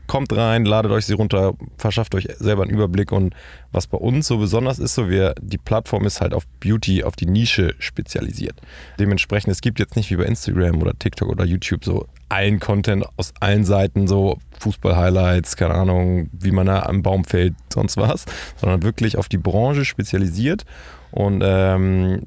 [0.10, 3.34] kommt rein, ladet euch sie runter, verschafft euch selber einen Überblick und
[3.72, 7.16] was bei uns so besonders ist, so wir, die Plattform ist halt auf Beauty, auf
[7.16, 8.60] die Nische spezialisiert.
[9.00, 13.06] Dementsprechend, es gibt jetzt nicht wie bei Instagram oder TikTok oder YouTube so allen Content
[13.18, 18.26] aus allen Seiten, so Fußball-Highlights, keine Ahnung, wie man da am Baum fällt, sonst was,
[18.58, 20.66] sondern wirklich auf die Branche spezialisiert
[21.12, 22.24] und ähm,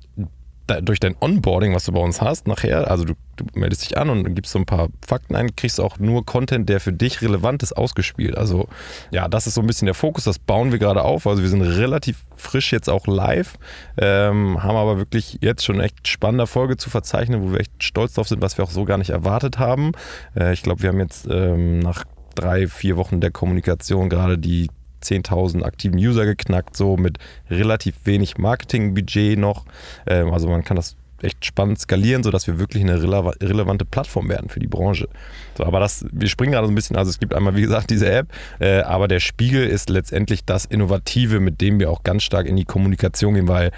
[0.80, 4.10] durch dein Onboarding, was du bei uns hast, nachher, also du, du meldest dich an
[4.10, 7.62] und gibst so ein paar Fakten ein, kriegst auch nur Content, der für dich relevant
[7.62, 8.36] ist, ausgespielt.
[8.36, 8.68] Also
[9.10, 11.26] ja, das ist so ein bisschen der Fokus, das bauen wir gerade auf.
[11.26, 13.58] Also wir sind relativ frisch jetzt auch live,
[13.98, 18.14] ähm, haben aber wirklich jetzt schon echt spannende Folge zu verzeichnen, wo wir echt stolz
[18.14, 19.92] drauf sind, was wir auch so gar nicht erwartet haben.
[20.34, 22.04] Äh, ich glaube, wir haben jetzt ähm, nach
[22.34, 24.68] drei, vier Wochen der Kommunikation gerade die
[25.02, 27.18] 10.000 aktiven User geknackt, so mit
[27.50, 29.64] relativ wenig Marketingbudget noch.
[30.06, 34.28] Ähm, also man kann das echt spannend skalieren, sodass wir wirklich eine rele relevante Plattform
[34.28, 35.08] werden für die Branche.
[35.56, 37.90] So, aber das, wir springen gerade so ein bisschen, also es gibt einmal, wie gesagt,
[37.90, 42.22] diese App, äh, aber der Spiegel ist letztendlich das Innovative, mit dem wir auch ganz
[42.24, 43.70] stark in die Kommunikation gehen, weil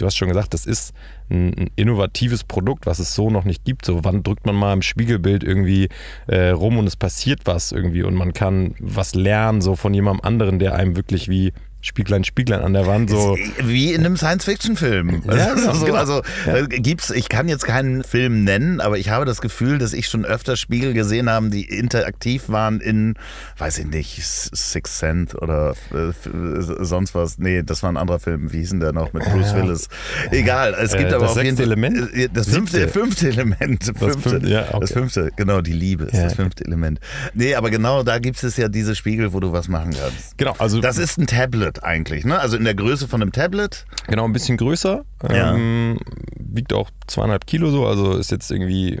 [0.00, 0.94] du hast schon gesagt, das ist
[1.30, 3.84] ein, ein, innovatives Produkt, was es so noch nicht gibt.
[3.84, 5.88] So, wann drückt man mal im Spiegelbild irgendwie
[6.26, 10.24] äh, rum und es passiert was irgendwie und man kann was lernen, so von jemandem
[10.24, 13.08] anderen, der einem wirklich wie Spieglein, Spieglein an der Wand.
[13.10, 13.36] So.
[13.62, 15.22] Wie in einem Science-Fiction-Film.
[15.26, 15.96] Ja, also, genau.
[15.96, 16.66] also ja.
[16.66, 20.24] gibt's, ich kann jetzt keinen Film nennen, aber ich habe das Gefühl, dass ich schon
[20.24, 23.14] öfter Spiegel gesehen habe, die interaktiv waren in,
[23.58, 26.12] weiß ich nicht, Six Cent oder äh,
[26.60, 27.38] sonst was.
[27.38, 28.52] Nee, das war ein anderer Film.
[28.52, 29.88] Wie hieß denn der noch mit Bruce Willis?
[30.32, 31.66] Egal, es gibt äh, aber auf jeden Fall.
[31.66, 32.12] Element?
[32.12, 33.84] Äh, das fünfte, fünfte Element.
[33.84, 34.78] Fünfte, das, fünfte, ja, okay.
[34.80, 36.98] das fünfte, genau, die Liebe ist das fünfte Element.
[37.34, 40.36] Nee, aber genau da gibt es ja diese Spiegel, wo du was machen kannst.
[40.36, 40.80] Genau, also.
[40.80, 42.38] Das ist ein Tablet eigentlich, ne?
[42.38, 43.86] Also in der Größe von einem Tablet.
[44.06, 45.04] Genau, ein bisschen größer.
[45.30, 45.54] Ja.
[45.54, 45.98] Ähm,
[46.36, 49.00] wiegt auch zweieinhalb Kilo so, also ist jetzt irgendwie,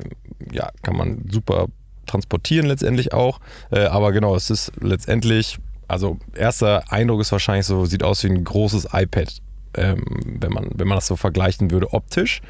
[0.52, 1.66] ja, kann man super
[2.06, 3.40] transportieren letztendlich auch.
[3.70, 8.28] Äh, aber genau, es ist letztendlich, also erster Eindruck ist wahrscheinlich so, sieht aus wie
[8.28, 9.40] ein großes iPad
[9.74, 12.40] ähm, wenn, man, wenn man das so vergleichen würde optisch.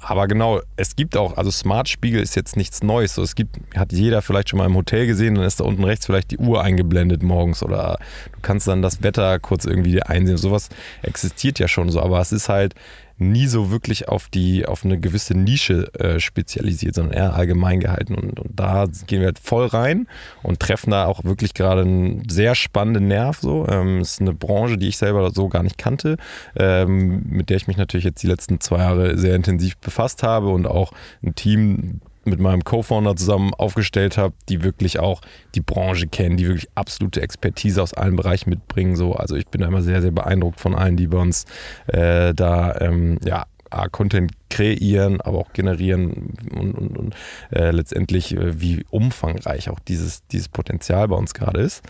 [0.00, 3.14] Aber genau, es gibt auch, also Smart Spiegel ist jetzt nichts Neues.
[3.14, 5.84] So, es gibt, hat jeder vielleicht schon mal im Hotel gesehen, dann ist da unten
[5.84, 7.98] rechts vielleicht die Uhr eingeblendet morgens oder
[8.32, 10.36] du kannst dann das Wetter kurz irgendwie einsehen.
[10.36, 10.68] Sowas
[11.02, 12.74] existiert ja schon so, aber es ist halt
[13.18, 18.14] nie so wirklich auf die auf eine gewisse Nische äh, spezialisiert, sondern eher allgemein gehalten.
[18.14, 20.06] Und, und, da gehen wir halt voll rein
[20.42, 23.38] und treffen da auch wirklich gerade einen sehr spannenden Nerv.
[23.40, 26.16] So, ähm, ist eine Branche, die ich selber so gar nicht kannte,
[26.56, 30.48] ähm, mit der ich mich natürlich jetzt die letzten zwei Jahre sehr intensiv befasst habe
[30.48, 35.20] und auch ein Team mit meinem Co-Founder zusammen aufgestellt habe, die wirklich auch
[35.54, 38.96] die Branche kennen, die wirklich absolute Expertise aus allen Bereichen mitbringen.
[38.96, 41.44] So, also ich bin da immer sehr, sehr beeindruckt von allen, die bei uns
[41.86, 43.46] äh, da ähm, ja,
[43.90, 47.14] Content kreieren, aber auch generieren und, und, und
[47.50, 51.82] äh, letztendlich, äh, wie umfangreich auch dieses, dieses Potenzial bei uns gerade ist.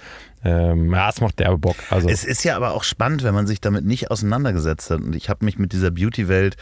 [0.44, 1.76] Ähm, ja, es macht derbe Bock.
[1.90, 2.08] Also.
[2.08, 5.00] Es ist ja aber auch spannend, wenn man sich damit nicht auseinandergesetzt hat.
[5.00, 6.56] Und ich habe mich mit dieser Beauty-Welt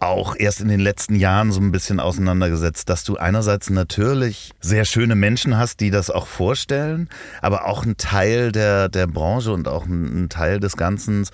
[0.00, 4.84] auch erst in den letzten Jahren so ein bisschen auseinandergesetzt, dass du einerseits natürlich sehr
[4.84, 7.08] schöne Menschen hast, die das auch vorstellen,
[7.42, 11.26] aber auch ein Teil der, der Branche und auch ein, ein Teil des Ganzen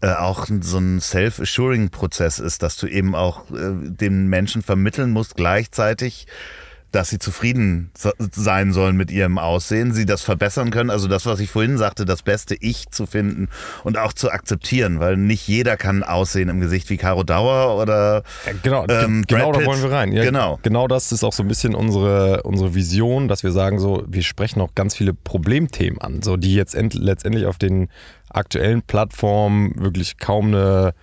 [0.00, 5.34] äh, auch so ein Self-Assuring-Prozess ist, dass du eben auch äh, den Menschen vermitteln musst,
[5.34, 6.26] gleichzeitig
[6.94, 10.90] dass sie zufrieden sein sollen mit ihrem Aussehen, sie das verbessern können.
[10.90, 13.48] Also das, was ich vorhin sagte, das beste Ich zu finden
[13.82, 18.22] und auch zu akzeptieren, weil nicht jeder kann aussehen im Gesicht wie Caro Dauer oder
[18.46, 20.12] ja, genau, ähm, genau da wollen wir rein.
[20.12, 23.80] Ja, genau, genau das ist auch so ein bisschen unsere unsere Vision, dass wir sagen
[23.80, 27.88] so, wir sprechen auch ganz viele Problemthemen an, so die jetzt letztendlich auf den
[28.30, 30.94] aktuellen Plattformen wirklich kaum eine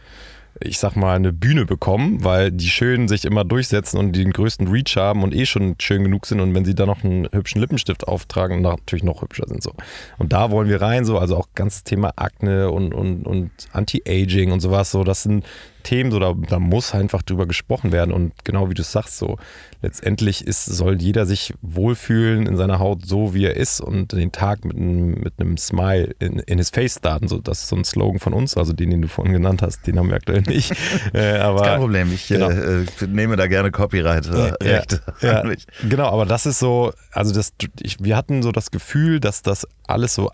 [0.63, 4.67] ich sag mal, eine Bühne bekommen, weil die Schönen sich immer durchsetzen und den größten
[4.67, 7.61] Reach haben und eh schon schön genug sind und wenn sie dann noch einen hübschen
[7.61, 9.73] Lippenstift auftragen, natürlich noch hübscher sind so.
[10.17, 14.51] Und da wollen wir rein, so, also auch ganz Thema Akne und, und, und Anti-Aging
[14.51, 15.45] und sowas, so, das sind
[15.81, 18.11] Themen, so, da, da muss einfach drüber gesprochen werden.
[18.11, 19.37] Und genau wie du sagst, so
[19.81, 24.31] letztendlich ist, soll jeder sich wohlfühlen in seiner Haut, so wie er ist und den
[24.31, 27.27] Tag mit einem, mit einem Smile in, in his face starten.
[27.27, 29.87] So, das ist so ein Slogan von uns, also den, den du vorhin genannt hast,
[29.87, 30.73] den haben wir aktuell nicht.
[31.13, 32.49] äh, aber, Kein Problem, ich genau.
[32.49, 35.01] äh, nehme da gerne Copyright-Rechte.
[35.21, 35.55] Ja, ja,
[35.89, 39.67] genau, aber das ist so, also das, ich, wir hatten so das Gefühl, dass das
[39.87, 40.31] alles so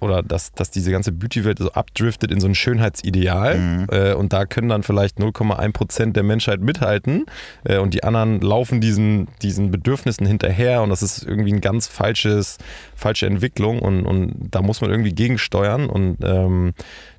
[0.00, 3.86] oder dass, dass diese ganze Beauty-Welt so abdriftet in so ein Schönheitsideal mhm.
[3.90, 7.26] äh, und da können dann vielleicht 0,1 Prozent der Menschheit mithalten
[7.64, 11.86] äh, und die anderen laufen diesen, diesen Bedürfnissen hinterher und das ist irgendwie ein ganz
[11.86, 12.58] falsches,
[12.94, 16.74] falsche Entwicklung und, und da muss man irgendwie gegensteuern und ähm,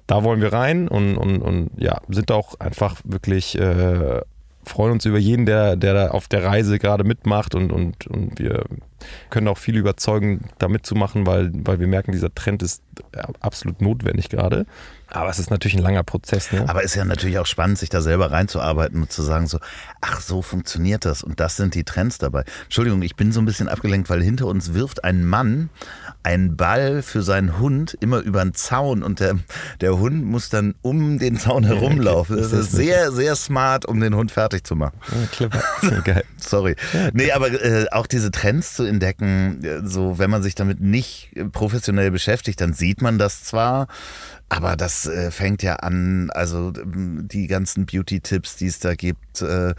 [0.05, 4.21] da wollen wir rein und, und, und ja, sind auch einfach wirklich äh,
[4.67, 8.37] freuen uns über jeden, der, der da auf der Reise gerade mitmacht und, und, und
[8.39, 8.65] wir
[9.29, 12.81] können auch viel überzeugen, da mitzumachen, weil, weil wir merken, dieser Trend ist
[13.39, 14.65] absolut notwendig gerade.
[15.09, 16.51] Aber es ist natürlich ein langer Prozess.
[16.51, 16.67] Ne?
[16.67, 19.59] Aber ist ja natürlich auch spannend, sich da selber reinzuarbeiten und zu sagen so,
[20.01, 22.43] ach, so funktioniert das und das sind die Trends dabei.
[22.65, 25.69] Entschuldigung, ich bin so ein bisschen abgelenkt, weil hinter uns wirft ein Mann
[26.23, 29.35] einen Ball für seinen Hund immer über den Zaun und der,
[29.79, 32.35] der Hund muss dann um den Zaun herumlaufen.
[32.35, 34.99] Das ist sehr, sehr smart, um den Hund fertig zu machen.
[35.09, 36.01] Ja, clever.
[36.03, 36.23] Geil.
[36.37, 36.75] Sorry.
[37.13, 42.11] Nee, aber äh, auch diese Trends zu entdecken, so wenn man sich damit nicht professionell
[42.11, 43.87] beschäftigt, dann sieht man das zwar,
[44.49, 49.73] aber das äh, fängt ja an, also die ganzen Beauty-Tipps, die es da gibt, äh,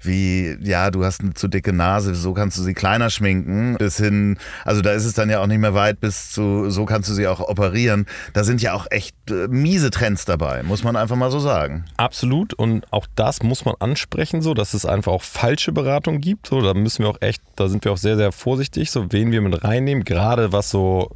[0.00, 3.96] wie, ja, du hast eine zu dicke Nase, so kannst du sie kleiner schminken, bis
[3.96, 7.08] hin, also da ist es dann ja auch nicht mehr weit bis zu, so kannst
[7.08, 8.06] du sie auch operieren.
[8.32, 11.84] Da sind ja auch echt äh, miese Trends dabei, muss man einfach mal so sagen.
[11.96, 16.46] Absolut und auch das muss man ansprechen, so, dass es einfach auch falsche Beratung gibt,
[16.46, 19.32] so, da müssen wir auch echt, da sind wir auch sehr, sehr vorsichtig, so, wen
[19.32, 21.10] wir mit reinnehmen, gerade was so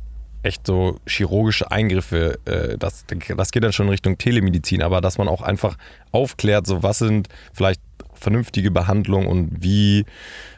[0.47, 3.05] echt so chirurgische Eingriffe, äh, das,
[3.37, 5.77] das geht dann schon in Richtung Telemedizin, aber dass man auch einfach
[6.13, 7.81] aufklärt, so was sind vielleicht
[8.15, 10.05] vernünftige Behandlungen und wie,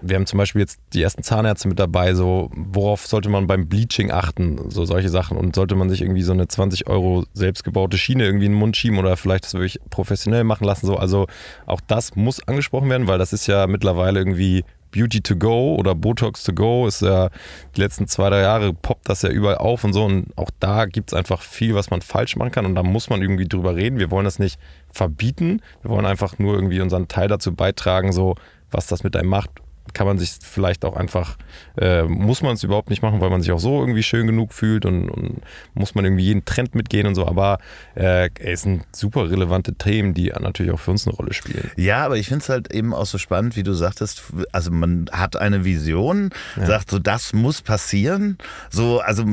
[0.00, 3.68] wir haben zum Beispiel jetzt die ersten Zahnärzte mit dabei, so worauf sollte man beim
[3.68, 7.98] Bleaching achten, so solche Sachen und sollte man sich irgendwie so eine 20 Euro selbstgebaute
[7.98, 11.26] Schiene irgendwie in den Mund schieben oder vielleicht das wirklich professionell machen lassen, so, also
[11.66, 15.94] auch das muss angesprochen werden, weil das ist ja mittlerweile irgendwie Beauty to go oder
[15.94, 17.30] Botox to go ist ja
[17.76, 20.04] die letzten zwei, drei Jahre poppt das ja überall auf und so.
[20.04, 22.66] Und auch da gibt es einfach viel, was man falsch machen kann.
[22.66, 23.98] Und da muss man irgendwie drüber reden.
[23.98, 24.58] Wir wollen das nicht
[24.92, 25.62] verbieten.
[25.82, 28.36] Wir wollen einfach nur irgendwie unseren Teil dazu beitragen, so
[28.70, 29.50] was das mit einem macht
[29.94, 31.36] kann man sich vielleicht auch einfach,
[31.76, 34.52] äh, muss man es überhaupt nicht machen, weil man sich auch so irgendwie schön genug
[34.52, 35.40] fühlt und, und
[35.74, 37.26] muss man irgendwie jeden Trend mitgehen und so.
[37.26, 37.58] Aber
[37.94, 41.70] äh, es sind super relevante Themen, die natürlich auch für uns eine Rolle spielen.
[41.76, 45.08] Ja, aber ich finde es halt eben auch so spannend, wie du sagtest, also man
[45.12, 46.66] hat eine Vision, ja.
[46.66, 48.38] sagt so, das muss passieren.
[48.70, 49.24] So, also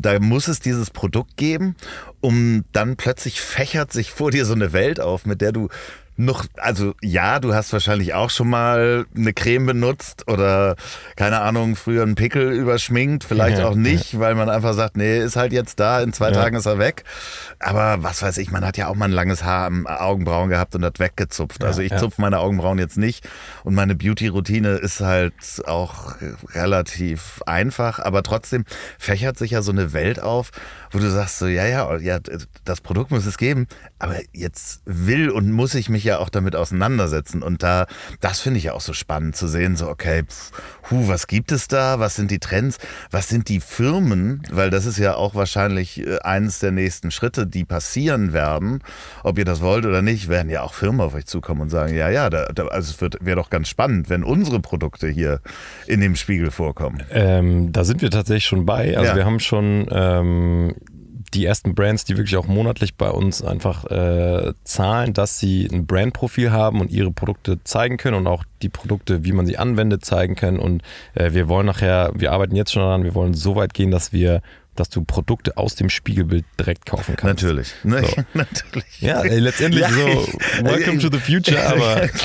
[0.00, 1.76] da muss es dieses Produkt geben,
[2.20, 5.68] um dann plötzlich fächert sich vor dir so eine Welt auf, mit der du
[6.18, 10.74] noch, also ja, du hast wahrscheinlich auch schon mal eine Creme benutzt oder
[11.14, 14.18] keine Ahnung, früher einen Pickel überschminkt, vielleicht ja, auch nicht, ja.
[14.18, 16.34] weil man einfach sagt, nee, ist halt jetzt da, in zwei ja.
[16.34, 17.04] Tagen ist er weg.
[17.60, 20.74] Aber was weiß ich, man hat ja auch mal ein langes Haar am Augenbrauen gehabt
[20.74, 21.62] und hat weggezupft.
[21.62, 23.28] also ich zupfe meine Augenbrauen jetzt nicht
[23.62, 25.34] und meine Beauty-Routine ist halt
[25.66, 26.16] auch
[26.52, 28.64] relativ einfach, aber trotzdem
[28.98, 30.50] fächert sich ja so eine Welt auf,
[30.90, 32.18] wo du sagst so, ja, ja, ja,
[32.64, 33.66] das Produkt muss es geben,
[33.98, 37.42] aber jetzt will und muss ich mich ja auch damit auseinandersetzen.
[37.42, 37.86] Und da,
[38.20, 40.52] das finde ich ja auch so spannend zu sehen, so, okay, pff,
[40.90, 41.98] hu, was gibt es da?
[41.98, 42.78] Was sind die Trends?
[43.10, 44.42] Was sind die Firmen?
[44.50, 48.80] Weil das ist ja auch wahrscheinlich äh, eines der nächsten Schritte, die passieren werden.
[49.22, 51.94] Ob ihr das wollt oder nicht, werden ja auch Firmen auf euch zukommen und sagen,
[51.94, 55.40] ja, ja, da, da, also es wäre doch ganz spannend, wenn unsere Produkte hier
[55.86, 57.02] in dem Spiegel vorkommen.
[57.10, 58.96] Ähm, da sind wir tatsächlich schon bei.
[58.96, 59.16] Also ja.
[59.16, 60.74] wir haben schon ähm,
[61.30, 65.86] die ersten Brands, die wirklich auch monatlich bei uns einfach äh, zahlen, dass sie ein
[65.86, 70.04] Brandprofil haben und ihre Produkte zeigen können und auch die Produkte, wie man sie anwendet,
[70.04, 70.58] zeigen können.
[70.58, 70.82] Und
[71.14, 74.12] äh, wir wollen nachher, wir arbeiten jetzt schon daran, wir wollen so weit gehen, dass
[74.12, 74.42] wir
[74.78, 77.42] dass du Produkte aus dem Spiegelbild direkt kaufen kannst.
[77.42, 77.74] Natürlich.
[77.82, 77.90] So.
[78.34, 79.00] Natürlich.
[79.00, 79.90] Ja, ey, letztendlich ja.
[79.90, 82.08] so, welcome to the future, aber.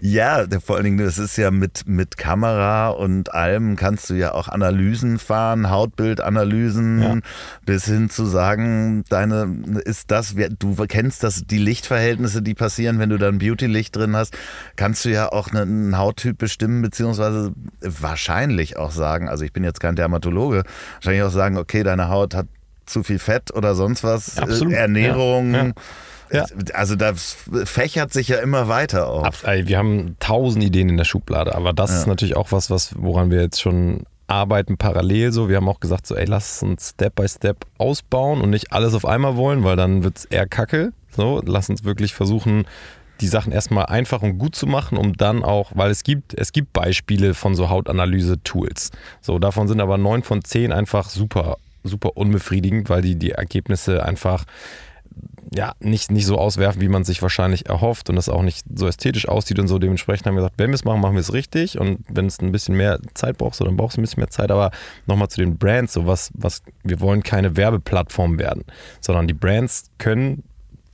[0.00, 4.32] Ja, vor allen Dingen, das ist ja mit, mit Kamera und allem kannst du ja
[4.32, 7.18] auch Analysen fahren, Hautbildanalysen, ja.
[7.64, 13.10] bis hin zu sagen, deine, ist das, du kennst das, die Lichtverhältnisse, die passieren, wenn
[13.10, 14.36] du da ein Beauty-Licht drin hast,
[14.76, 19.80] kannst du ja auch einen Hauttyp bestimmen, beziehungsweise wahrscheinlich auch sagen, also ich bin jetzt
[19.80, 22.46] kein Dermatologe, wahrscheinlich auch sagen, okay, dein deine Haut hat
[22.86, 24.72] zu viel Fett oder sonst was, Absolut.
[24.72, 25.54] Ernährung.
[25.54, 25.72] Ja.
[26.30, 26.44] Ja.
[26.74, 29.44] Also das fächert sich ja immer weiter auf.
[29.44, 31.98] Wir haben tausend Ideen in der Schublade, aber das ja.
[31.98, 35.48] ist natürlich auch was, was, woran wir jetzt schon arbeiten parallel so.
[35.48, 38.92] Wir haben auch gesagt, so, ey, lass uns Step by Step ausbauen und nicht alles
[38.92, 40.92] auf einmal wollen, weil dann wird es eher kacke.
[41.16, 42.66] So, lass uns wirklich versuchen,
[43.22, 46.52] die Sachen erstmal einfach und gut zu machen, um dann auch, weil es gibt, es
[46.52, 48.90] gibt Beispiele von so Hautanalyse-Tools.
[49.22, 51.56] So, davon sind aber neun von zehn einfach super
[51.88, 54.44] super unbefriedigend, weil die die Ergebnisse einfach
[55.54, 58.86] ja, nicht, nicht so auswerfen, wie man sich wahrscheinlich erhofft und das auch nicht so
[58.86, 59.78] ästhetisch aussieht und so.
[59.78, 62.38] Dementsprechend haben wir gesagt, wenn wir es machen, machen wir es richtig und wenn es
[62.40, 64.50] ein bisschen mehr Zeit braucht, dann brauchst du ein bisschen mehr Zeit.
[64.50, 64.70] Aber
[65.06, 68.64] nochmal zu den Brands, so was, was, wir wollen keine Werbeplattform werden,
[69.00, 70.42] sondern die Brands können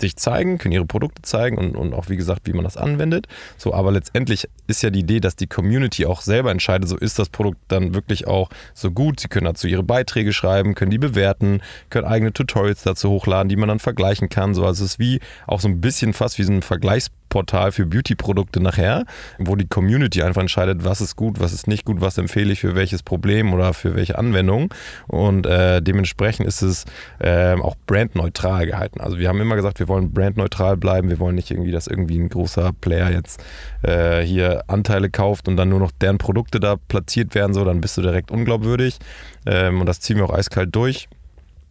[0.04, 3.26] sich zeigen, können ihre Produkte zeigen und, und auch, wie gesagt, wie man das anwendet.
[3.56, 7.18] So, aber letztendlich ist ja die Idee, dass die Community auch selber entscheidet, so ist
[7.18, 9.20] das Produkt dann wirklich auch so gut.
[9.20, 13.56] Sie können dazu ihre Beiträge schreiben, können die bewerten, können eigene Tutorials dazu hochladen, die
[13.56, 14.54] man dann vergleichen kann.
[14.54, 17.72] So, also es ist wie auch so ein bisschen fast wie so ein Vergleichs Vergleichsportal
[17.72, 19.04] für Beauty-Produkte nachher,
[19.38, 22.60] wo die Community einfach entscheidet, was ist gut, was ist nicht gut, was empfehle ich
[22.60, 24.72] für welches Problem oder für welche Anwendung.
[25.08, 26.84] Und äh, dementsprechend ist es
[27.18, 29.00] äh, auch brandneutral gehalten.
[29.00, 32.18] Also wir haben immer gesagt, wir wollen brandneutral bleiben, wir wollen nicht irgendwie, dass irgendwie
[32.18, 33.42] ein großer Player jetzt
[33.82, 37.80] äh, hier Anteile kauft und dann nur noch deren Produkte da platziert werden, so, dann
[37.80, 38.98] bist du direkt unglaubwürdig.
[39.46, 41.08] Ähm, und das ziehen wir auch eiskalt durch.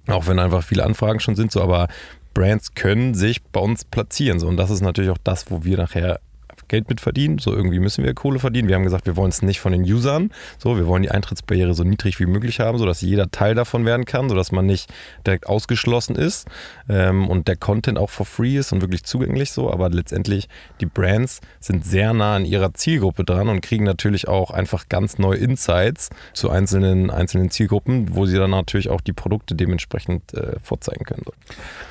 [0.07, 1.87] Auch wenn einfach viele Anfragen schon sind, so, aber
[2.33, 4.39] Brands können sich bei uns platzieren.
[4.39, 4.47] So.
[4.47, 6.19] Und das ist natürlich auch das, wo wir nachher
[6.67, 7.39] Geld mit verdienen.
[7.39, 8.67] So irgendwie müssen wir Kohle verdienen.
[8.67, 10.31] Wir haben gesagt, wir wollen es nicht von den Usern.
[10.57, 14.05] So, wir wollen die Eintrittsbarriere so niedrig wie möglich haben, sodass jeder Teil davon werden
[14.05, 14.91] kann, sodass man nicht
[15.25, 16.47] direkt ausgeschlossen ist
[16.89, 19.71] ähm, und der Content auch for free ist und wirklich zugänglich so.
[19.71, 20.47] Aber letztendlich
[20.81, 25.17] die Brands sind sehr nah an ihrer Zielgruppe dran und kriegen natürlich auch einfach ganz
[25.17, 30.59] neue Insights zu einzelnen, einzelnen Zielgruppen, wo sie dann natürlich auch die Produkte dementsprechend äh,
[30.61, 31.23] vorzeigen können.
[31.25, 31.33] So.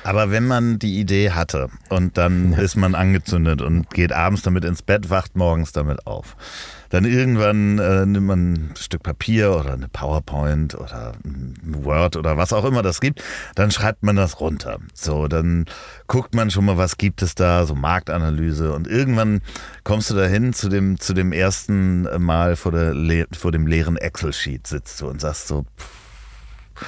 [0.03, 4.62] Aber wenn man die Idee hatte und dann ist man angezündet und geht abends damit
[4.63, 6.35] ins Bett, wacht morgens damit auf.
[6.89, 12.37] Dann irgendwann äh, nimmt man ein Stück Papier oder eine PowerPoint oder ein Word oder
[12.37, 13.23] was auch immer das gibt.
[13.55, 14.77] Dann schreibt man das runter.
[14.93, 15.65] So, dann
[16.07, 18.73] guckt man schon mal, was gibt es da, so Marktanalyse.
[18.73, 19.41] Und irgendwann
[19.83, 22.93] kommst du dahin zu dem, zu dem ersten Mal vor, der,
[23.35, 26.85] vor dem leeren Excel-Sheet sitzt du und sagst so, pff,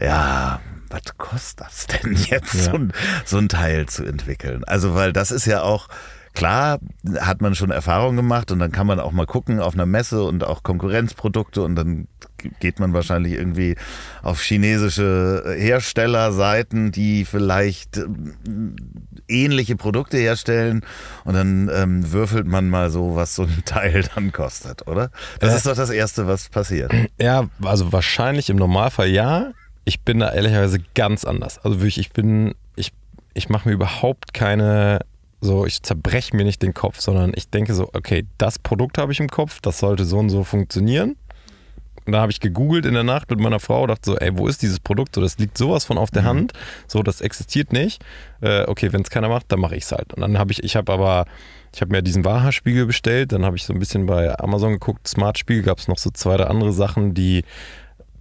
[0.00, 2.62] ja, was kostet das denn jetzt, ja.
[2.62, 2.92] so, ein,
[3.24, 4.64] so ein Teil zu entwickeln?
[4.64, 5.88] Also, weil das ist ja auch,
[6.36, 6.78] klar
[7.18, 10.22] hat man schon Erfahrung gemacht und dann kann man auch mal gucken auf einer Messe
[10.22, 12.06] und auch Konkurrenzprodukte und dann
[12.60, 13.74] geht man wahrscheinlich irgendwie
[14.22, 18.76] auf chinesische Herstellerseiten, die vielleicht ähm,
[19.26, 20.82] ähnliche Produkte herstellen
[21.24, 25.10] und dann ähm, würfelt man mal so, was so ein Teil dann kostet, oder?
[25.40, 26.92] Das äh, ist doch das Erste, was passiert.
[27.18, 29.52] Ja, also wahrscheinlich im Normalfall ja.
[29.86, 31.58] Ich bin da ehrlicherweise ganz anders.
[31.58, 32.92] Also wirklich, ich bin, ich,
[33.34, 34.98] ich mache mir überhaupt keine
[35.46, 39.12] so, ich zerbreche mir nicht den Kopf, sondern ich denke so, okay, das Produkt habe
[39.12, 41.16] ich im Kopf, das sollte so und so funktionieren.
[42.06, 44.46] Und da habe ich gegoogelt in der Nacht mit meiner Frau, dachte so, ey, wo
[44.46, 45.16] ist dieses Produkt?
[45.16, 46.26] So, das liegt sowas von auf der mhm.
[46.26, 46.52] Hand,
[46.86, 48.04] so, das existiert nicht.
[48.40, 50.14] Äh, okay, wenn es keiner macht, dann mache ich es halt.
[50.14, 51.26] Und dann habe ich, ich habe aber,
[51.74, 55.08] ich habe mir diesen Waha-Spiegel bestellt, dann habe ich so ein bisschen bei Amazon geguckt,
[55.08, 57.42] Smart-Spiegel, gab es noch so zwei, drei andere Sachen, die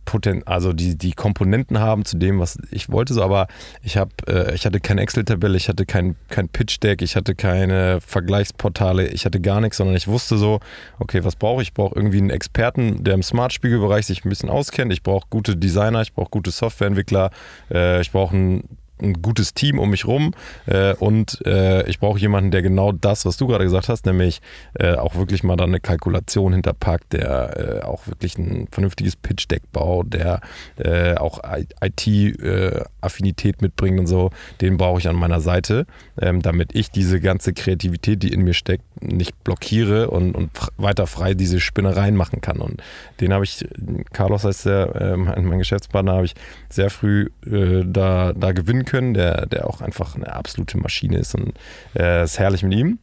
[0.06, 3.48] Poten also die, die Komponenten haben zu dem, was ich wollte, so, aber
[3.82, 8.00] ich habe, äh, ich hatte keine Excel-Tabelle, ich hatte kein, kein Pitch-Deck, ich hatte keine
[8.02, 10.60] Vergleichsportale, ich hatte gar nichts, sondern ich wusste so,
[11.00, 11.70] okay, was brauche ich?
[11.70, 15.58] Ich brauche irgendwie einen Experten, der im Smart-Spiegelbereich sich ein bisschen auskennt, ich brauche gute
[15.58, 17.32] Designer, ich brauche gute Softwareentwickler,
[17.72, 20.34] äh, ich brauche einen ein gutes Team um mich rum
[20.66, 24.42] äh, und äh, ich brauche jemanden, der genau das, was du gerade gesagt hast, nämlich
[24.76, 29.64] äh, auch wirklich mal da eine Kalkulation hinterpackt, der äh, auch wirklich ein vernünftiges Pitch-Deck
[29.74, 30.40] baut, der
[30.78, 31.42] äh, auch
[31.82, 34.32] IT-Affinität äh, mitbringt und so,
[34.62, 35.86] den brauche ich an meiner Seite,
[36.20, 41.06] ähm, damit ich diese ganze Kreativität, die in mir steckt, nicht blockiere und, und weiter
[41.06, 42.60] frei diese Spinnereien machen kann.
[42.60, 42.82] Und
[43.20, 43.68] den habe ich,
[44.14, 46.34] Carlos heißt der, mein, mein Geschäftspartner, habe ich
[46.70, 51.54] sehr früh da, da gewinnen können, der, der auch einfach eine absolute Maschine ist und
[51.96, 53.00] äh, ist herrlich mit ihm.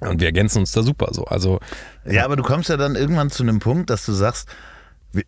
[0.00, 1.24] Und wir ergänzen uns da super so.
[1.24, 1.60] Also,
[2.04, 4.48] ja, aber du kommst ja dann irgendwann zu einem Punkt, dass du sagst,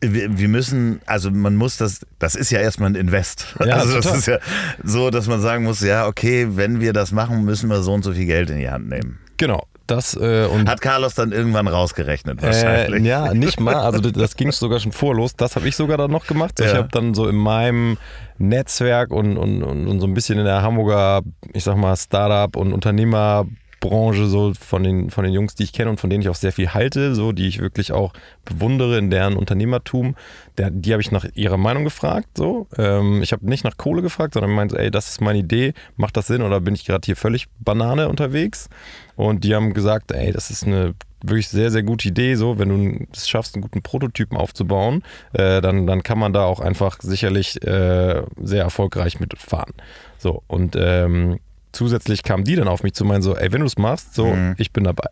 [0.01, 3.47] wir, wir müssen, also man muss das, das ist ja erstmal ein Invest.
[3.65, 4.39] Ja, also das ist ja
[4.83, 8.03] so, dass man sagen muss, ja, okay, wenn wir das machen, müssen wir so und
[8.03, 9.21] so viel Geld in die Hand nehmen.
[9.37, 9.67] Genau.
[9.87, 13.05] Das, äh, und Hat Carlos dann irgendwann rausgerechnet wahrscheinlich.
[13.05, 13.77] Äh, ja, nicht mal.
[13.77, 15.37] Also das ging sogar schon vorlos.
[15.37, 16.59] Das habe ich sogar dann noch gemacht.
[16.59, 16.71] So, ja.
[16.71, 17.97] Ich habe dann so in meinem
[18.39, 21.23] Netzwerk und, und, und, so ein bisschen in der Hamburger,
[21.53, 23.47] ich sag mal, Startup und Unternehmer
[23.81, 26.37] Branche so von den, von den Jungs, die ich kenne und von denen ich auch
[26.37, 28.13] sehr viel halte, so die ich wirklich auch
[28.45, 30.17] bewundere in deren Unternehmertum.
[30.59, 32.29] Der, die habe ich nach ihrer Meinung gefragt.
[32.37, 32.67] So.
[32.77, 36.17] Ähm, ich habe nicht nach Kohle gefragt, sondern meinte, ey, das ist meine Idee, macht
[36.17, 38.69] das Sinn oder bin ich gerade hier völlig Banane unterwegs?
[39.17, 42.35] Und die haben gesagt, ey, das ist eine wirklich sehr, sehr gute Idee.
[42.35, 46.45] So, wenn du es schaffst, einen guten Prototypen aufzubauen, äh, dann, dann kann man da
[46.45, 49.73] auch einfach sicherlich äh, sehr erfolgreich mitfahren.
[50.19, 51.39] So, und ähm,
[51.77, 54.27] zusätzlich kamen die dann auf mich zu meinen, so, ey, wenn du es machst, so,
[54.27, 54.55] mhm.
[54.59, 55.09] ich bin dabei.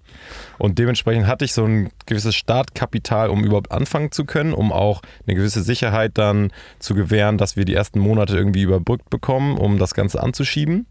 [0.58, 5.02] Und dementsprechend hatte ich so ein gewisses Startkapital, um überhaupt anfangen zu können, um auch
[5.26, 9.78] eine gewisse Sicherheit dann zu gewähren, dass wir die ersten Monate irgendwie überbrückt bekommen, um
[9.78, 10.86] das Ganze anzuschieben.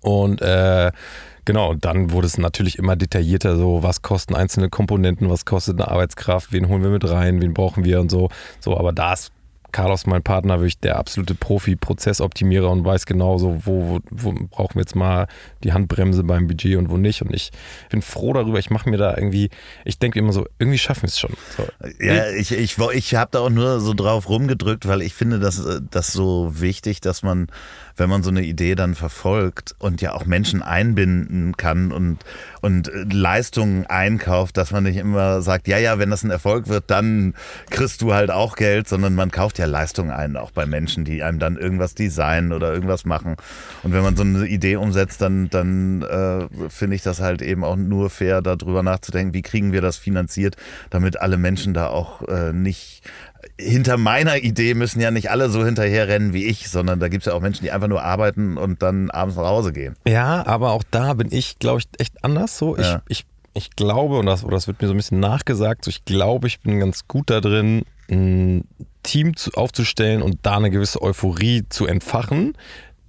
[0.00, 0.92] Und äh,
[1.44, 5.80] Genau, und dann wurde es natürlich immer detaillierter, so was kosten einzelne Komponenten, was kostet
[5.80, 8.28] eine Arbeitskraft, wen holen wir mit rein, wen brauchen wir und so.
[8.60, 9.32] So, aber das
[9.72, 14.74] Carlos, mein Partner, wirklich der absolute Profi-Prozessoptimierer und weiß genau so, wo, wo, wo, brauchen
[14.74, 15.26] wir jetzt mal
[15.64, 17.22] die Handbremse beim Budget und wo nicht.
[17.22, 17.50] Und ich
[17.90, 19.50] bin froh darüber, ich mache mir da irgendwie,
[19.84, 21.32] ich denke immer so, irgendwie schaffen wir es schon.
[21.56, 21.66] So.
[22.00, 25.64] Ja, ich, ich, ich habe da auch nur so drauf rumgedrückt, weil ich finde das,
[25.64, 27.48] äh, das so wichtig, dass man
[27.96, 32.18] wenn man so eine Idee dann verfolgt und ja auch Menschen einbinden kann und,
[32.60, 36.84] und Leistungen einkauft, dass man nicht immer sagt, ja, ja, wenn das ein Erfolg wird,
[36.88, 37.34] dann
[37.70, 41.22] kriegst du halt auch Geld, sondern man kauft ja Leistungen ein, auch bei Menschen, die
[41.22, 43.36] einem dann irgendwas designen oder irgendwas machen.
[43.82, 47.64] Und wenn man so eine Idee umsetzt, dann, dann äh, finde ich das halt eben
[47.64, 50.56] auch nur fair, darüber nachzudenken, wie kriegen wir das finanziert,
[50.90, 53.02] damit alle Menschen da auch äh, nicht
[53.58, 57.22] hinter meiner Idee müssen ja nicht alle so hinterher rennen wie ich, sondern da gibt
[57.22, 59.94] es ja auch Menschen, die einfach nur arbeiten und dann abends nach Hause gehen.
[60.06, 62.76] Ja, aber auch da bin ich, glaube ich, echt anders so.
[62.76, 63.02] Ich, ja.
[63.08, 66.46] ich, ich glaube, und das, das wird mir so ein bisschen nachgesagt, so ich glaube,
[66.46, 68.64] ich bin ganz gut da drin, ein
[69.02, 72.56] Team zu, aufzustellen und da eine gewisse Euphorie zu entfachen,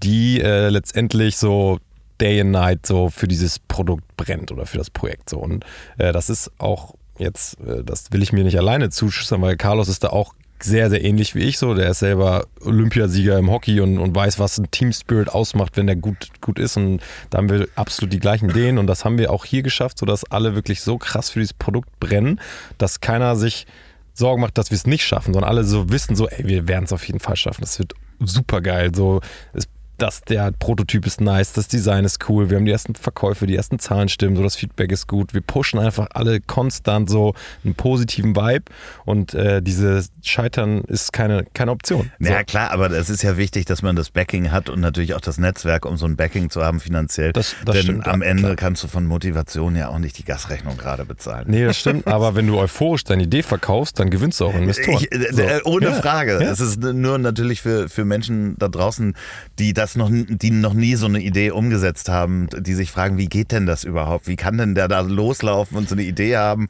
[0.02, 1.80] die äh, letztendlich so
[2.20, 5.40] Day and Night so für dieses Produkt brennt oder für das Projekt so.
[5.40, 5.66] Und
[5.98, 9.88] äh, das ist auch jetzt, äh, das will ich mir nicht alleine zuschüssen, weil Carlos
[9.88, 11.74] ist da auch sehr, sehr ähnlich wie ich so.
[11.74, 15.88] Der ist selber Olympiasieger im Hockey und, und weiß, was ein Team Spirit ausmacht, wenn
[15.88, 16.78] der gut, gut ist.
[16.78, 18.78] Und da haben wir absolut die gleichen Ideen.
[18.78, 22.00] Und das haben wir auch hier geschafft, sodass alle wirklich so krass für dieses Produkt
[22.00, 22.40] brennen,
[22.78, 23.68] dass keiner sich
[24.14, 26.86] Sorgen macht, dass wir es nicht schaffen, sondern alle so wissen, so, ey, wir werden
[26.86, 27.62] es auf jeden Fall schaffen.
[27.62, 28.92] Das wird super geil.
[28.94, 29.22] So,
[29.54, 29.68] es
[29.98, 33.56] dass der Prototyp ist nice, das Design ist cool, wir haben die ersten Verkäufe, die
[33.56, 35.34] ersten Zahlen stimmen, so das Feedback ist gut.
[35.34, 37.34] Wir pushen einfach alle konstant so
[37.64, 38.66] einen positiven Vibe
[39.06, 42.12] und äh, dieses Scheitern ist keine, keine Option.
[42.20, 42.32] So.
[42.32, 45.22] Ja klar, aber es ist ja wichtig, dass man das Backing hat und natürlich auch
[45.22, 47.34] das Netzwerk, um so ein Backing zu haben finanziell.
[47.34, 48.56] Das, das Denn stimmt, am ja, Ende klar.
[48.56, 51.46] kannst du von Motivation ja auch nicht die Gasrechnung gerade bezahlen.
[51.48, 54.98] Nee, das stimmt, aber wenn du euphorisch deine Idee verkaufst, dann gewinnst du auch Investoren.
[54.98, 55.42] Ich, äh, so.
[55.42, 56.40] Äh, ohne ja, Frage.
[56.42, 56.52] Ja.
[56.52, 59.16] Es ist nur natürlich für, für Menschen da draußen,
[59.60, 63.28] die das noch, die noch nie so eine Idee umgesetzt haben, die sich fragen, wie
[63.28, 64.28] geht denn das überhaupt?
[64.28, 66.68] Wie kann denn der da loslaufen und so eine Idee haben?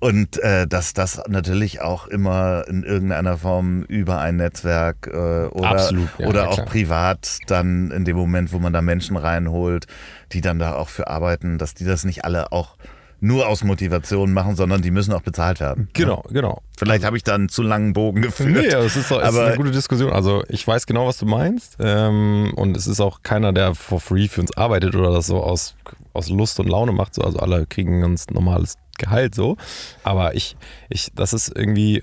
[0.00, 5.70] Und äh, dass das natürlich auch immer in irgendeiner Form über ein Netzwerk äh, oder,
[5.70, 6.66] Absolut, ja, oder ja, auch klar.
[6.66, 9.86] privat dann in dem Moment, wo man da Menschen reinholt,
[10.32, 12.76] die dann da auch für arbeiten, dass die das nicht alle auch
[13.20, 15.88] nur aus Motivation machen, sondern die müssen auch bezahlt werden.
[15.92, 16.32] Genau, ja?
[16.32, 16.62] genau.
[16.76, 18.50] Vielleicht habe ich da einen zu langen Bogen geführt.
[18.50, 20.12] Nee, das ist, doch, aber ist eine gute Diskussion.
[20.12, 21.76] Also ich weiß genau, was du meinst.
[21.80, 25.42] Ähm, und es ist auch keiner, der for free für uns arbeitet oder das so
[25.42, 25.74] aus,
[26.12, 27.14] aus Lust und Laune macht.
[27.14, 27.22] So.
[27.22, 29.56] Also alle kriegen ein ganz normales Gehalt so.
[30.04, 30.56] Aber ich,
[30.88, 32.02] ich, das ist irgendwie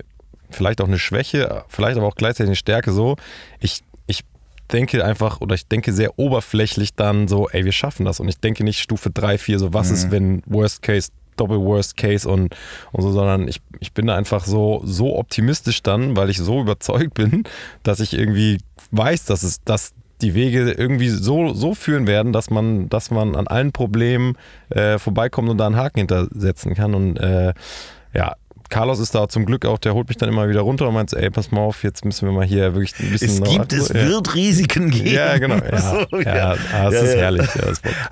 [0.50, 3.16] vielleicht auch eine Schwäche, vielleicht aber auch gleichzeitig eine Stärke so.
[3.58, 3.82] Ich
[4.66, 8.20] denke einfach oder ich denke sehr oberflächlich dann so, ey, wir schaffen das.
[8.20, 9.94] Und ich denke nicht Stufe 3, 4, so was mhm.
[9.94, 12.54] ist, wenn Worst Case, Doppel Worst Case und,
[12.92, 16.60] und so, sondern ich, ich bin da einfach so, so optimistisch dann, weil ich so
[16.60, 17.44] überzeugt bin,
[17.82, 18.58] dass ich irgendwie
[18.90, 19.92] weiß, dass es, dass
[20.22, 24.36] die Wege irgendwie so, so führen werden, dass man, dass man an allen Problemen
[24.70, 26.94] äh, vorbeikommt und da einen Haken hintersetzen kann.
[26.94, 27.52] Und äh,
[28.14, 28.34] ja,
[28.68, 31.12] Carlos ist da zum Glück auch, der holt mich dann immer wieder runter und meint,
[31.12, 33.42] ey, pass mal auf, jetzt müssen wir mal hier wirklich ein bisschen.
[33.42, 35.08] Es gibt, es wird Risiken geben.
[35.08, 35.56] Ja, genau.
[35.66, 36.56] Ja, so, ja, ja.
[36.72, 37.48] Ah, das ist herrlich.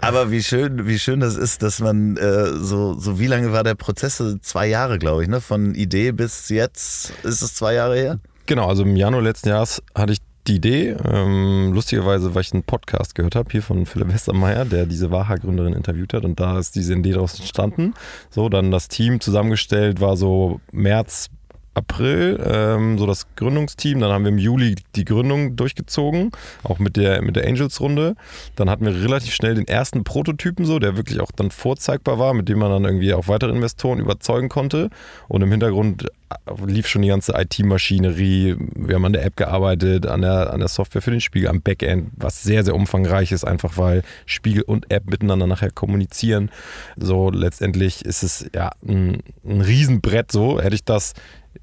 [0.00, 3.64] Aber wie schön, wie schön das ist, dass man äh, so, so wie lange war
[3.64, 4.22] der Prozess?
[4.42, 5.40] Zwei Jahre, glaube ich, ne?
[5.40, 8.18] Von Idee bis jetzt ist es zwei Jahre her?
[8.46, 12.64] Genau, also im Januar letzten Jahres hatte ich die Idee, ähm, lustigerweise, weil ich einen
[12.64, 16.74] Podcast gehört habe, hier von Philipp Westermeier, der diese Waha-Gründerin interviewt hat und da ist
[16.74, 17.94] diese Idee daraus entstanden.
[18.30, 21.30] So, dann das Team zusammengestellt war so März
[21.74, 24.00] April, ähm, so das Gründungsteam.
[24.00, 26.30] Dann haben wir im Juli die Gründung durchgezogen,
[26.62, 28.14] auch mit der, mit der Angels-Runde.
[28.56, 32.34] Dann hatten wir relativ schnell den ersten Prototypen, so, der wirklich auch dann vorzeigbar war,
[32.34, 34.90] mit dem man dann irgendwie auch weitere Investoren überzeugen konnte.
[35.28, 38.56] Und im Hintergrund äh, lief schon die ganze IT-Maschinerie.
[38.74, 41.60] Wir haben an der App gearbeitet, an der, an der Software für den Spiegel, am
[41.60, 46.50] Backend, was sehr, sehr umfangreich ist, einfach weil Spiegel und App miteinander nachher kommunizieren.
[46.96, 50.60] So letztendlich ist es ja ein, ein Riesenbrett so.
[50.60, 51.14] Hätte ich das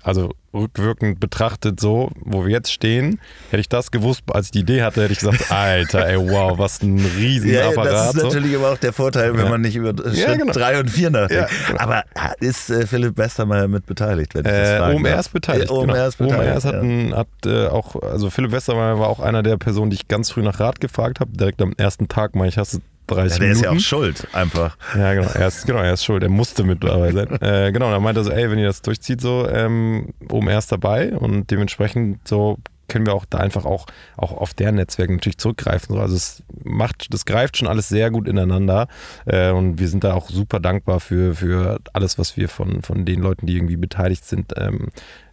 [0.04, 3.20] also rückwirkend betrachtet so, wo wir jetzt stehen,
[3.50, 6.58] hätte ich das gewusst, als ich die Idee hatte, hätte ich gesagt, Alter, ey, wow,
[6.58, 7.86] was ein Riesenapparat.
[7.86, 8.60] Ja, das ist natürlich so.
[8.60, 9.50] aber auch der Vorteil, wenn ja.
[9.50, 10.52] man nicht über Schritt ja, genau.
[10.52, 11.52] drei und vier nachdenkt.
[11.52, 11.80] Ja, genau.
[11.80, 12.04] Aber
[12.39, 15.70] ist äh, Philipp Westermeier mit beteiligt, wenn ich das äh, OMR ist beteiligt.
[15.70, 16.08] Äh, OMR genau.
[16.08, 16.52] ist beteiligt.
[16.52, 19.96] OMR hat, ein, hat äh, auch, also Philipp Westermeier war auch einer der Personen, die
[19.96, 22.80] ich ganz früh nach Rat gefragt habe, direkt am ersten Tag, mal ich hast du
[23.16, 23.57] 30 ja, der Minuten.
[23.57, 24.78] ist ja auch schuld, einfach.
[24.95, 25.30] Ja, genau.
[25.34, 26.24] Er ist, genau, er ist schuld.
[26.24, 27.28] Er musste mit dabei sein.
[27.41, 30.72] äh, genau, und er meinte so, ey, wenn ihr das durchzieht, so, ähm, oben erst
[30.72, 32.57] dabei und dementsprechend so
[32.92, 33.86] können wir auch da einfach auch,
[34.18, 35.98] auch auf deren Netzwerk natürlich zurückgreifen.
[35.98, 38.88] Also es macht, das greift schon alles sehr gut ineinander
[39.26, 43.06] äh, und wir sind da auch super dankbar für, für alles, was wir von, von
[43.06, 44.89] den Leuten, die irgendwie beteiligt sind, ähm,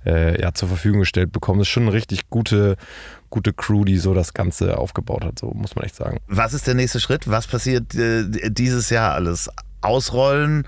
[0.07, 1.59] äh, ja, zur Verfügung gestellt bekommen.
[1.59, 2.77] Das ist schon eine richtig gute,
[3.29, 6.19] gute Crew, die so das Ganze aufgebaut hat, so muss man echt sagen.
[6.29, 7.29] Was ist der nächste Schritt?
[7.29, 9.51] Was passiert äh, dieses Jahr alles?
[9.81, 10.67] Ausrollen,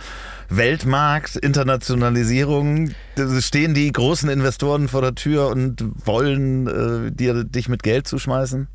[0.48, 2.90] Weltmarkt, Internationalisierung.
[3.40, 8.68] Stehen die großen Investoren vor der Tür und wollen äh, dir, dich mit Geld zuschmeißen?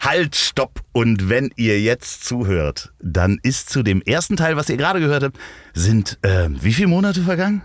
[0.00, 0.80] Halt, stopp!
[0.92, 5.22] Und wenn ihr jetzt zuhört, dann ist zu dem ersten Teil, was ihr gerade gehört
[5.22, 5.38] habt,
[5.72, 7.62] sind äh, wie viele Monate vergangen?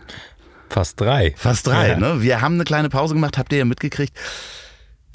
[0.69, 1.33] Fast drei.
[1.35, 1.97] Fast drei, ja.
[1.97, 2.21] ne?
[2.21, 4.13] Wir haben eine kleine Pause gemacht, habt ihr ja mitgekriegt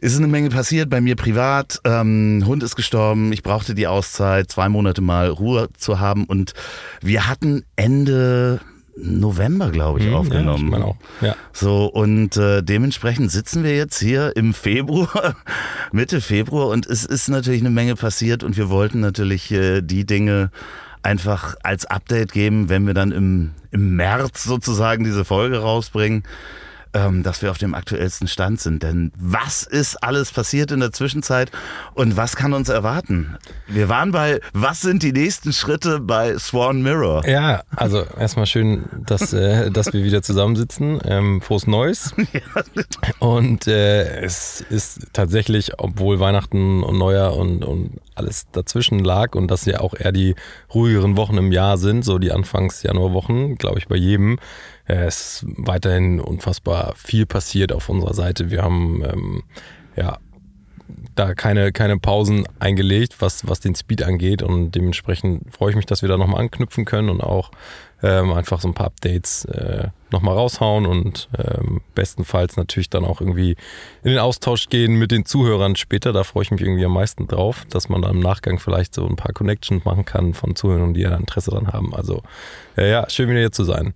[0.05, 1.81] ist eine Menge passiert bei mir privat.
[1.85, 6.53] Ähm, Hund ist gestorben, ich brauchte die Auszeit, zwei Monate mal Ruhe zu haben und
[7.01, 8.61] wir hatten Ende
[8.97, 10.71] November, glaube ich, hm, aufgenommen.
[10.71, 10.97] Ja, ich auch.
[11.23, 11.37] Ja.
[11.55, 15.37] So, und äh, dementsprechend sitzen wir jetzt hier im Februar,
[15.93, 20.05] Mitte Februar, und es ist natürlich eine Menge passiert und wir wollten natürlich äh, die
[20.05, 20.51] Dinge
[21.03, 26.25] einfach als Update geben, wenn wir dann im, im März sozusagen diese Folge rausbringen
[26.95, 28.83] ähm, dass wir auf dem aktuellsten Stand sind.
[28.83, 31.51] Denn was ist alles passiert in der Zwischenzeit
[31.95, 33.37] und was kann uns erwarten?
[33.67, 37.27] Wir waren bei, was sind die nächsten Schritte bei Swan Mirror?
[37.29, 41.01] Ja, also erstmal schön, dass, äh, dass wir wieder zusammensitzen.
[41.05, 42.15] Ähm, frohes Neues.
[43.19, 49.51] Und äh, es ist tatsächlich, obwohl Weihnachten und Neujahr und, und alles dazwischen lag und
[49.51, 50.35] dass ja auch eher die
[50.73, 54.39] ruhigeren Wochen im Jahr sind, so die Anfangs-Januarwochen, glaube ich, bei jedem,
[54.87, 58.51] es ist weiterhin unfassbar viel passiert auf unserer Seite.
[58.51, 59.43] Wir haben ähm,
[59.97, 60.19] ja
[61.15, 64.43] da keine, keine Pausen eingelegt, was, was den Speed angeht.
[64.43, 67.51] Und dementsprechend freue ich mich, dass wir da nochmal anknüpfen können und auch
[68.05, 73.21] ähm, einfach so ein paar Updates äh, nochmal raushauen und ähm, bestenfalls natürlich dann auch
[73.21, 73.57] irgendwie
[74.03, 76.13] in den Austausch gehen mit den Zuhörern später.
[76.13, 79.07] Da freue ich mich irgendwie am meisten drauf, dass man dann im Nachgang vielleicht so
[79.07, 81.95] ein paar Connections machen kann von Zuhörern, die ja Interesse daran haben.
[81.95, 82.23] Also
[82.77, 83.95] äh, ja, schön wieder hier zu sein.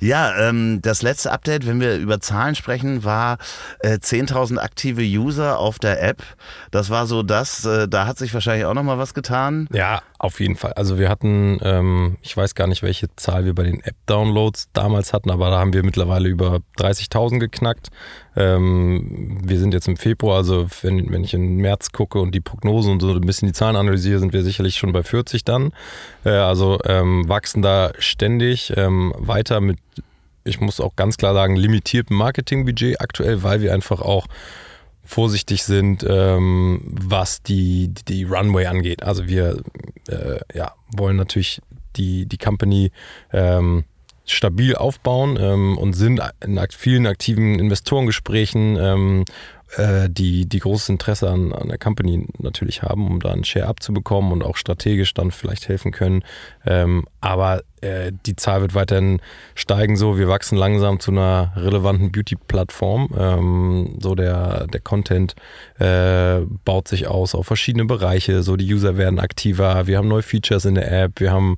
[0.00, 3.38] Ja, ähm, das letzte Update, wenn wir über Zahlen sprechen, war
[3.80, 6.22] äh, 10.000 aktive User auf der App.
[6.70, 9.68] Das war so das, äh, da hat sich wahrscheinlich auch nochmal was getan.
[9.72, 10.74] Ja, auf jeden Fall.
[10.74, 15.12] Also wir hatten, ähm, ich weiß gar nicht, welche Zahl wir bei den App-Downloads damals
[15.12, 17.88] hatten, aber da haben wir mittlerweile über 30.000 geknackt.
[18.36, 22.40] Ähm, wir sind jetzt im Februar, also wenn, wenn ich in März gucke und die
[22.40, 25.72] Prognosen und so ein bisschen die Zahlen analysiere, sind wir sicherlich schon bei 40 dann.
[26.24, 29.78] Äh, also ähm, wachsen da ständig ähm, weiter mit,
[30.44, 34.26] ich muss auch ganz klar sagen, limitiertem Marketingbudget aktuell, weil wir einfach auch
[35.04, 39.02] vorsichtig sind, ähm, was die, die Runway angeht.
[39.02, 39.62] Also wir
[40.08, 41.60] äh, ja, wollen natürlich
[41.96, 42.90] die, die Company
[43.32, 43.84] ähm,
[44.24, 49.24] stabil aufbauen ähm, und sind in vielen aktiven Investorengesprächen, ähm,
[49.76, 53.66] äh, die, die großes Interesse an, an der Company natürlich haben, um da einen Share
[53.66, 56.24] abzubekommen und auch strategisch dann vielleicht helfen können.
[56.64, 59.20] Ähm, aber äh, die Zahl wird weiterhin
[59.54, 60.18] steigen so.
[60.18, 63.10] Wir wachsen langsam zu einer relevanten Beauty-Plattform.
[63.16, 65.34] Ähm, so der, der Content
[65.78, 68.42] äh, baut sich aus auf verschiedene Bereiche.
[68.42, 69.86] So die User werden aktiver.
[69.86, 71.20] Wir haben neue Features in der App.
[71.20, 71.56] Wir haben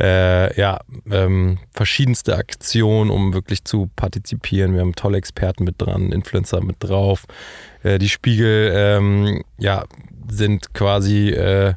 [0.00, 4.74] äh, ja, ähm, verschiedenste Aktionen, um wirklich zu partizipieren.
[4.74, 7.26] Wir haben tolle Experten mit dran, Influencer mit drauf.
[7.82, 9.84] Äh, die Spiegel ähm, ja,
[10.28, 11.74] sind quasi äh,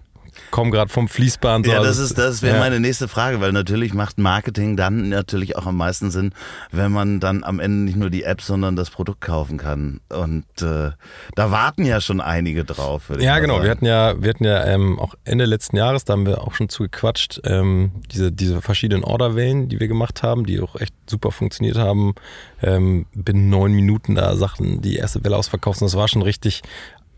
[0.53, 1.65] komme gerade vom Fließband.
[1.65, 2.61] So ja, das ist das wäre ja.
[2.61, 6.31] meine nächste Frage, weil natürlich macht Marketing dann natürlich auch am meisten Sinn,
[6.71, 9.99] wenn man dann am Ende nicht nur die App, sondern das Produkt kaufen kann.
[10.09, 10.91] Und äh,
[11.33, 13.09] da warten ja schon einige drauf.
[13.17, 13.55] Ja, genau.
[13.55, 13.63] Sagen.
[13.63, 16.53] Wir hatten ja, wir hatten ja ähm, auch Ende letzten Jahres, da haben wir auch
[16.53, 21.31] schon zugequatscht, ähm, diese, diese verschiedenen Orderwellen, die wir gemacht haben, die auch echt super
[21.31, 22.13] funktioniert haben.
[22.61, 25.81] Ähm, binnen neun Minuten da Sachen die erste Welle ausverkauft.
[25.81, 26.61] Und das war schon richtig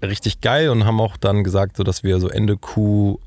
[0.01, 3.17] richtig geil und haben auch dann gesagt, so dass wir so Ende Q1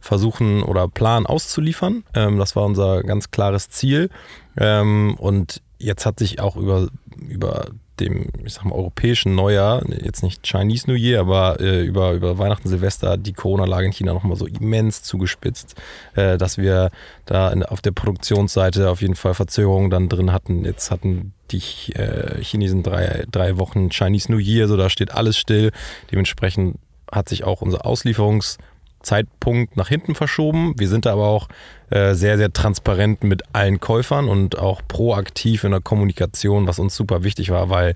[0.00, 2.04] versuchen oder planen auszuliefern.
[2.14, 4.10] Ähm, das war unser ganz klares Ziel.
[4.56, 6.88] Ähm, und jetzt hat sich auch über,
[7.28, 7.66] über
[8.00, 12.38] dem, ich sag mal, europäischen Neujahr, jetzt nicht Chinese New Year, aber äh, über, über
[12.38, 15.74] Weihnachten, Silvester die Corona-Lage in China nochmal so immens zugespitzt,
[16.14, 16.90] äh, dass wir
[17.26, 20.64] da in, auf der Produktionsseite auf jeden Fall Verzögerungen dann drin hatten.
[20.64, 21.62] Jetzt hatten die
[21.92, 25.70] äh, Chinesen drei, drei Wochen Chinese New Year, so da steht alles still.
[26.10, 26.78] Dementsprechend
[27.12, 28.56] hat sich auch unser Auslieferungs-
[29.02, 30.74] Zeitpunkt nach hinten verschoben.
[30.76, 31.48] Wir sind da aber auch
[31.90, 36.94] äh, sehr, sehr transparent mit allen Käufern und auch proaktiv in der Kommunikation, was uns
[36.94, 37.94] super wichtig war, weil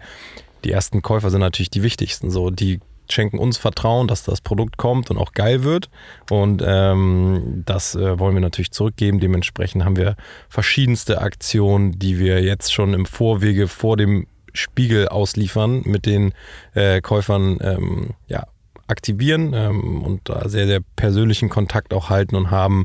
[0.64, 2.30] die ersten Käufer sind natürlich die wichtigsten.
[2.30, 2.80] So, die
[3.10, 5.90] schenken uns Vertrauen, dass das Produkt kommt und auch geil wird.
[6.30, 9.20] Und ähm, das äh, wollen wir natürlich zurückgeben.
[9.20, 10.16] Dementsprechend haben wir
[10.48, 16.32] verschiedenste Aktionen, die wir jetzt schon im Vorwege vor dem Spiegel ausliefern, mit den
[16.74, 18.44] äh, Käufern ähm, ja,
[18.86, 22.84] aktivieren ähm, und da sehr, sehr persönlichen Kontakt auch halten und haben,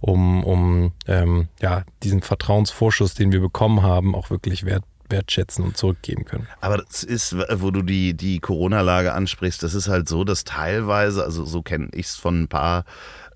[0.00, 5.76] um, um ähm, ja, diesen Vertrauensvorschuss, den wir bekommen haben, auch wirklich wert, wertschätzen und
[5.76, 6.48] zurückgeben können.
[6.60, 11.22] Aber das ist, wo du die, die Corona-Lage ansprichst, das ist halt so, dass teilweise,
[11.22, 12.84] also so kenne ich es von ein paar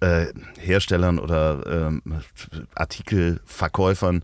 [0.01, 0.27] äh,
[0.59, 2.03] Herstellern oder ähm,
[2.75, 4.23] Artikelverkäufern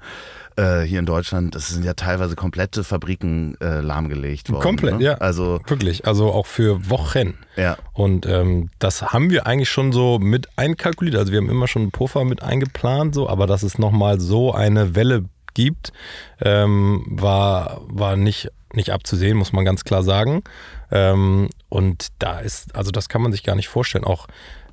[0.57, 4.63] äh, hier in Deutschland, das sind ja teilweise komplette Fabriken äh, lahmgelegt worden.
[4.63, 5.05] Komplett, ne?
[5.05, 5.15] ja.
[5.15, 7.35] Also Wirklich, also auch für Wochen.
[7.57, 7.77] ja.
[7.93, 11.17] Und ähm, das haben wir eigentlich schon so mit einkalkuliert.
[11.17, 14.53] Also wir haben immer schon einen Puffer mit eingeplant, so, aber dass es nochmal so
[14.53, 15.25] eine Welle
[15.55, 15.93] gibt,
[16.41, 20.43] ähm, war, war nicht, nicht abzusehen, muss man ganz klar sagen.
[20.91, 24.05] Ähm, und da ist, also das kann man sich gar nicht vorstellen.
[24.05, 24.27] Auch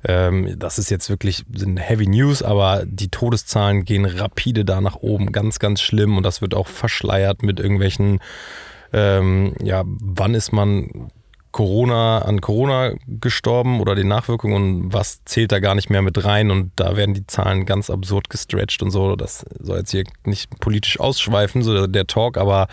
[0.04, 1.44] ähm, das ist jetzt wirklich
[1.76, 6.16] Heavy News, aber die Todeszahlen gehen rapide da nach oben, ganz, ganz schlimm.
[6.16, 8.20] Und das wird auch verschleiert mit irgendwelchen,
[8.92, 11.10] ähm, ja, wann ist man
[11.52, 16.24] Corona an Corona gestorben oder den Nachwirkungen und was zählt da gar nicht mehr mit
[16.24, 19.16] rein und da werden die Zahlen ganz absurd gestretched und so.
[19.16, 22.68] Das soll jetzt hier nicht politisch ausschweifen, so der Talk, aber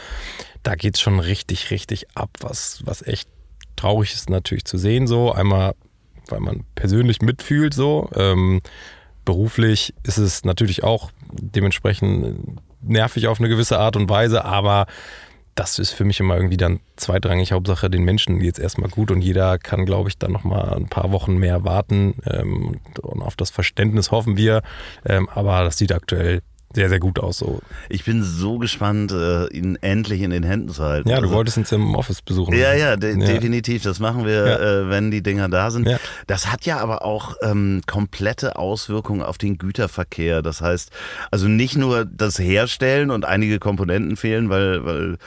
[0.63, 3.27] da geht es schon richtig, richtig ab, was, was echt
[3.75, 5.33] traurig ist natürlich zu sehen so.
[5.33, 5.73] Einmal,
[6.31, 8.09] weil man persönlich mitfühlt so.
[8.15, 8.61] Ähm,
[9.25, 14.87] beruflich ist es natürlich auch dementsprechend nervig auf eine gewisse Art und Weise, aber
[15.59, 17.51] das ist für mich immer irgendwie dann zweitrangig.
[17.51, 21.11] Hauptsache den Menschen jetzt erstmal gut und jeder kann, glaube ich, dann nochmal ein paar
[21.11, 22.15] Wochen mehr warten.
[22.25, 24.61] Ähm, und auf das Verständnis hoffen wir.
[25.05, 26.41] Ähm, aber das sieht aktuell
[26.73, 27.37] sehr, sehr gut aus.
[27.39, 27.61] So.
[27.89, 31.09] Ich bin so gespannt, äh, ihn endlich in den Händen zu halten.
[31.09, 32.53] Ja, du Also- wolltest uns im Office besuchen.
[32.55, 33.25] Ja, ja, de Ja.
[33.25, 33.83] definitiv.
[33.83, 34.59] Das machen wir, Ja.
[34.59, 35.87] äh, wenn die Dinger da sind.
[35.87, 35.97] Ja.
[36.27, 40.41] Das hat ja aber auch ähm, komplette Auswirkungen auf den Güterverkehr.
[40.41, 40.91] Das heißt,
[41.31, 45.17] also nicht nur das Herstellen und einige Komponenten fehlen, weil, weil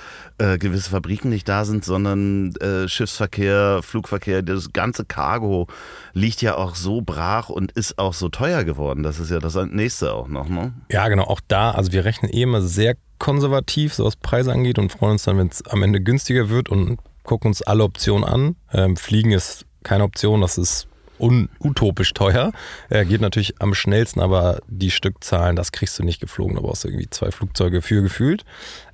[0.42, 5.68] äh, gewisse Fabriken nicht da sind, sondern äh, Schiffsverkehr, Flugverkehr, das ganze Cargo
[6.14, 9.04] liegt ja auch so brach und ist auch so teuer geworden.
[9.04, 10.72] Das ist ja das nächste auch noch, ne?
[10.90, 14.80] Ja, genau, auch da, also wir rechnen eh immer sehr konservativ, so was Preise angeht
[14.80, 18.24] und freuen uns dann, wenn es am Ende günstiger wird und gucken uns alle Optionen
[18.24, 18.56] an.
[18.72, 20.88] Ähm, Fliegen ist keine Option, das ist
[21.22, 22.52] utopisch teuer.
[22.90, 26.56] Äh, geht natürlich am schnellsten, aber die Stückzahlen, das kriegst du nicht geflogen.
[26.56, 28.44] Da brauchst du irgendwie zwei Flugzeuge für gefühlt.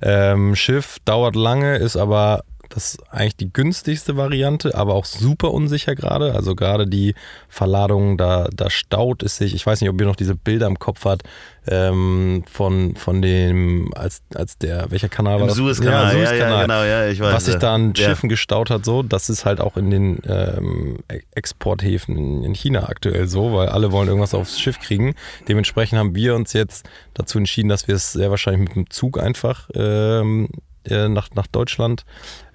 [0.01, 5.51] Ähm, Schiff dauert lange, ist aber das ist eigentlich die günstigste Variante, aber auch super
[5.51, 6.35] unsicher gerade.
[6.35, 7.15] Also gerade die
[7.47, 9.55] Verladung, da, da staut es sich.
[9.55, 11.23] Ich weiß nicht, ob ihr noch diese Bilder im Kopf habt
[11.67, 15.57] ähm, von, von dem, als, als der, welcher Kanal war Im das?
[15.57, 16.61] Suezkanal, ja, ja, Suezkanal.
[16.61, 17.33] genau, ja, ich weiß.
[17.33, 18.09] Was sich da an ja.
[18.09, 20.99] Schiffen gestaut hat, so, das ist halt auch in den ähm,
[21.33, 25.15] Exporthäfen in, in China aktuell so, weil alle wollen irgendwas aufs Schiff kriegen.
[25.47, 29.19] Dementsprechend haben wir uns jetzt dazu entschieden, dass wir es sehr wahrscheinlich mit dem Zug
[29.19, 30.49] einfach ähm,
[30.89, 32.05] äh, nach, nach Deutschland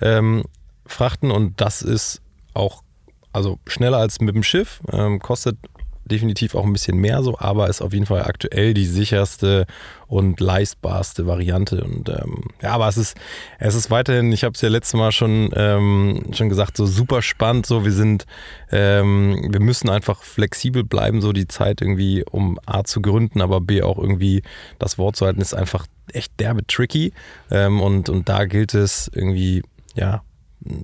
[0.01, 0.45] ähm,
[0.87, 1.31] frachten.
[1.31, 2.21] Und das ist
[2.55, 2.83] auch
[3.33, 5.59] also schneller als mit dem Schiff, ähm, kostet
[6.05, 9.67] definitiv auch ein bisschen mehr so, aber ist auf jeden Fall aktuell die sicherste
[10.07, 11.83] und leistbarste Variante.
[11.83, 13.17] Und ähm, ja, aber es ist,
[13.59, 17.23] es ist weiterhin, ich habe es ja letztes Mal schon, ähm, schon gesagt, so super
[17.23, 17.67] spannend.
[17.67, 18.27] So, wir sind,
[18.71, 23.61] ähm, wir müssen einfach flexibel bleiben, so die Zeit irgendwie, um A zu gründen, aber
[23.61, 24.43] B auch irgendwie
[24.79, 27.13] das Wort zu halten, ist einfach echt derbe tricky.
[27.51, 29.63] Ähm, und, und da gilt es irgendwie,
[29.95, 30.23] ja,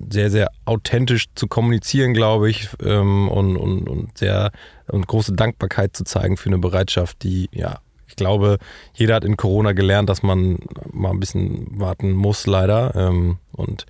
[0.09, 4.51] sehr, sehr authentisch zu kommunizieren, glaube ich, ähm, und, und, und sehr
[4.87, 8.57] und große Dankbarkeit zu zeigen für eine Bereitschaft, die, ja, ich glaube,
[8.93, 10.59] jeder hat in Corona gelernt, dass man
[10.91, 12.93] mal ein bisschen warten muss, leider.
[12.95, 13.85] Ähm, und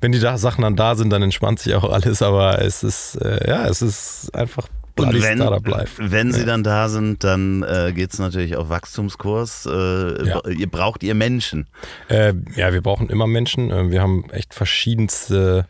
[0.00, 3.48] wenn die Sachen dann da sind, dann entspannt sich auch alles, aber es ist, äh,
[3.48, 6.00] ja, es ist einfach Und wenn, Startup Life.
[6.12, 6.46] wenn sie Ja.
[6.46, 9.66] dann da sind, dann äh, geht es natürlich auf Wachstumskurs.
[9.66, 10.40] Äh, Ja.
[10.48, 11.66] Ihr braucht ihr Menschen.
[12.08, 13.70] Äh, ja, wir brauchen immer Menschen.
[13.70, 15.66] Äh, Wir haben echt verschiedenste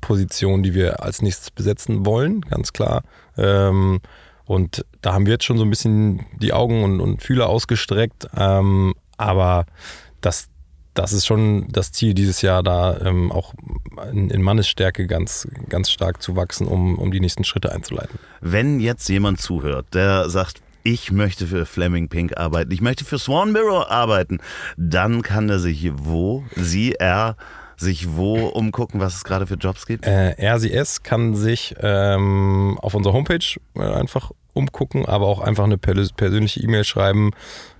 [0.00, 3.02] Positionen, die wir als nächstes besetzen wollen, ganz klar.
[3.38, 4.00] Ähm,
[4.44, 8.26] und da haben wir jetzt schon so ein bisschen die Augen und, und Fühler ausgestreckt.
[8.36, 9.64] Ähm, aber
[10.20, 10.48] das,
[10.94, 13.52] das ist schon das Ziel dieses Jahr, da ähm, auch
[14.10, 18.18] in, in Mannesstärke ganz, ganz stark zu wachsen, um, um die nächsten Schritte einzuleiten.
[18.40, 23.18] Wenn jetzt jemand zuhört, der sagt, ich möchte für Fleming Pink arbeiten, ich möchte für
[23.18, 24.38] Swan Mirror arbeiten,
[24.76, 27.36] dann kann er sich wo, sie, er,
[27.76, 30.06] sich wo umgucken, was es gerade für Jobs gibt?
[30.06, 35.78] Äh, RCS kann sich ähm, auf unserer Homepage äh, einfach umgucken, aber auch einfach eine
[35.78, 37.32] pers persönliche E-Mail schreiben.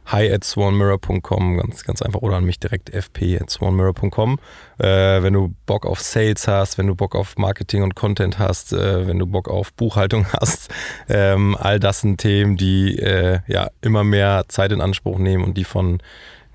[0.07, 4.39] Hi at swanmirror.com, ganz, ganz einfach, oder an mich direkt fp at swanmirror.com.
[4.79, 8.75] Äh, wenn du Bock auf Sales hast, wenn du Bock auf Marketing und Content hast,
[8.75, 10.71] äh, wenn du Bock auf Buchhaltung hast,
[11.09, 15.57] ähm, all das sind Themen, die äh, ja immer mehr Zeit in Anspruch nehmen und
[15.57, 16.03] die von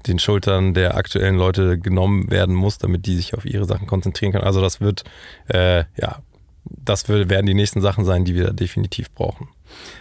[0.07, 4.31] den Schultern der aktuellen Leute genommen werden muss, damit die sich auf ihre Sachen konzentrieren
[4.31, 4.45] können.
[4.45, 5.03] Also das wird,
[5.47, 6.19] äh, ja,
[6.65, 9.47] das werden die nächsten Sachen sein, die wir definitiv brauchen.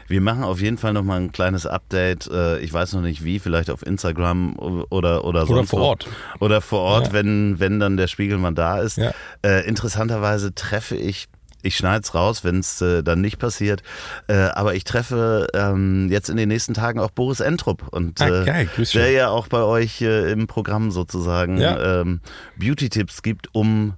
[0.07, 2.27] Wir machen auf jeden Fall nochmal ein kleines Update.
[2.29, 6.09] Äh, ich weiß noch nicht wie, vielleicht auf Instagram oder oder sonst Oder vor Ort.
[6.41, 7.13] Oder vor Ort, Ja.
[7.13, 8.97] wenn, wenn dann der Spiegelmann da ist.
[8.97, 9.13] Ja.
[9.45, 11.29] Äh, interessanterweise treffe ich
[11.61, 13.83] ich schneide es raus, wenn es äh, dann nicht passiert.
[14.29, 17.89] Äh, aber ich treffe ähm, jetzt in den nächsten Tagen auch Boris Entrup.
[17.89, 22.01] Und Ah, äh, geil, der ja auch bei euch im Programm sozusagen Ja.
[22.03, 22.21] ähm,
[22.59, 23.95] Beauty-Tipps gibt, um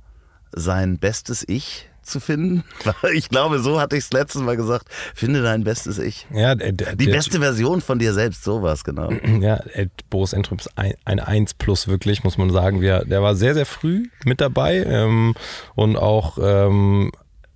[0.52, 2.64] sein bestes Ich zu finden.
[3.14, 4.86] Ich glaube, so hatte ich es letztes Mal gesagt.
[5.14, 6.26] Finde dein bestes Ich.
[6.32, 9.10] Ja, der, der, Die der- beste Version von dir selbst, sowas, genau.
[9.40, 12.80] Ja, Ed Boris Entrup ist ein, ein 1 plus wirklich, muss man sagen.
[12.80, 15.34] Wir, der war sehr, sehr früh mit dabei ähm,
[15.74, 17.10] und auch ähm,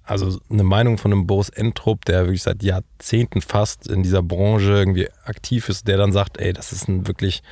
[0.06, 4.70] also eine Meinung von einem Boris Entrup, der wirklich seit Jahrzehnten fast in dieser Branche
[4.72, 7.42] irgendwie aktiv ist, der dann sagt, ey, das ist ein wirklich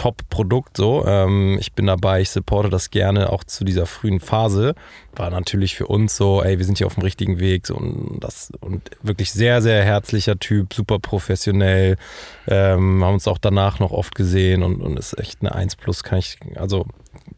[0.00, 1.04] Top-Produkt so.
[1.06, 4.74] Ähm, ich bin dabei, ich supporte das gerne auch zu dieser frühen Phase.
[5.14, 8.18] War natürlich für uns so, ey, wir sind hier auf dem richtigen Weg so, und
[8.20, 11.98] das und wirklich sehr, sehr herzlicher Typ, super professionell.
[12.48, 16.02] Ähm, haben uns auch danach noch oft gesehen und, und ist echt eine 1 plus,
[16.02, 16.86] kann ich, also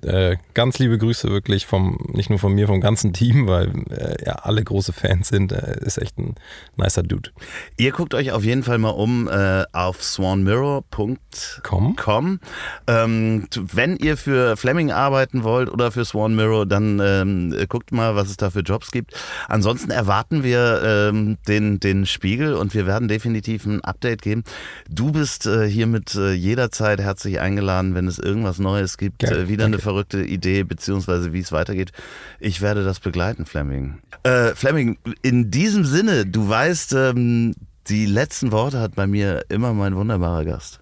[0.03, 4.24] äh, ganz liebe Grüße wirklich vom, nicht nur von mir, vom ganzen Team, weil äh,
[4.24, 5.53] ja alle große Fans sind.
[5.53, 6.34] Äh, ist echt ein
[6.76, 7.30] nicer Dude.
[7.76, 12.40] Ihr guckt euch auf jeden Fall mal um äh, auf swanmirror.com.
[12.86, 17.93] Ähm, wenn ihr für Fleming arbeiten wollt oder für Swan Mirror, dann ähm, äh, guckt
[17.93, 19.14] mal, was es da für Jobs gibt.
[19.49, 24.45] Ansonsten erwarten wir ähm, den, den Spiegel und wir werden definitiv ein Update geben.
[24.88, 30.22] Du bist äh, hiermit jederzeit herzlich eingeladen, wenn es irgendwas Neues gibt, wieder eine verrückte
[30.22, 31.93] Idee, beziehungsweise wie es weitergeht.
[32.41, 33.99] Ich werde das begleiten, Fleming.
[34.22, 37.55] Äh, Fleming, in diesem Sinne, du weißt, ähm,
[37.89, 40.80] die letzten Worte hat bei mir immer mein wunderbarer Gast.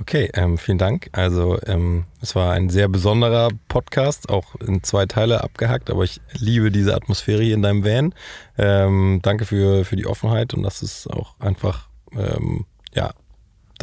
[0.00, 1.08] Okay, ähm, vielen Dank.
[1.12, 6.20] Also ähm, es war ein sehr besonderer Podcast, auch in zwei Teile abgehackt, aber ich
[6.32, 8.14] liebe diese Atmosphäre hier in deinem Van.
[8.58, 13.12] Ähm, danke für, für die Offenheit und dass es auch einfach, ähm, ja,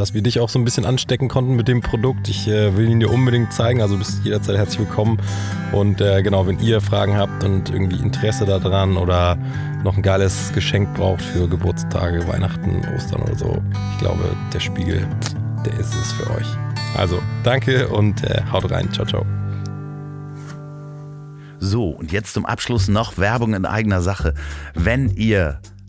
[0.01, 2.27] dass wir dich auch so ein bisschen anstecken konnten mit dem Produkt.
[2.27, 5.19] Ich äh, will ihn dir unbedingt zeigen, also bist jederzeit herzlich willkommen.
[5.71, 9.37] Und äh, genau, wenn ihr Fragen habt und irgendwie Interesse daran oder
[9.83, 13.61] noch ein geiles Geschenk braucht für Geburtstage, Weihnachten, Ostern oder so,
[13.93, 15.07] ich glaube, der Spiegel,
[15.67, 16.47] der ist es für euch.
[16.97, 18.91] Also, danke und äh, haut rein.
[18.91, 19.23] Ciao, ciao.
[21.59, 24.33] So, und jetzt zum Abschluss noch Werbung in eigener Sache.
[24.73, 25.59] Wenn ihr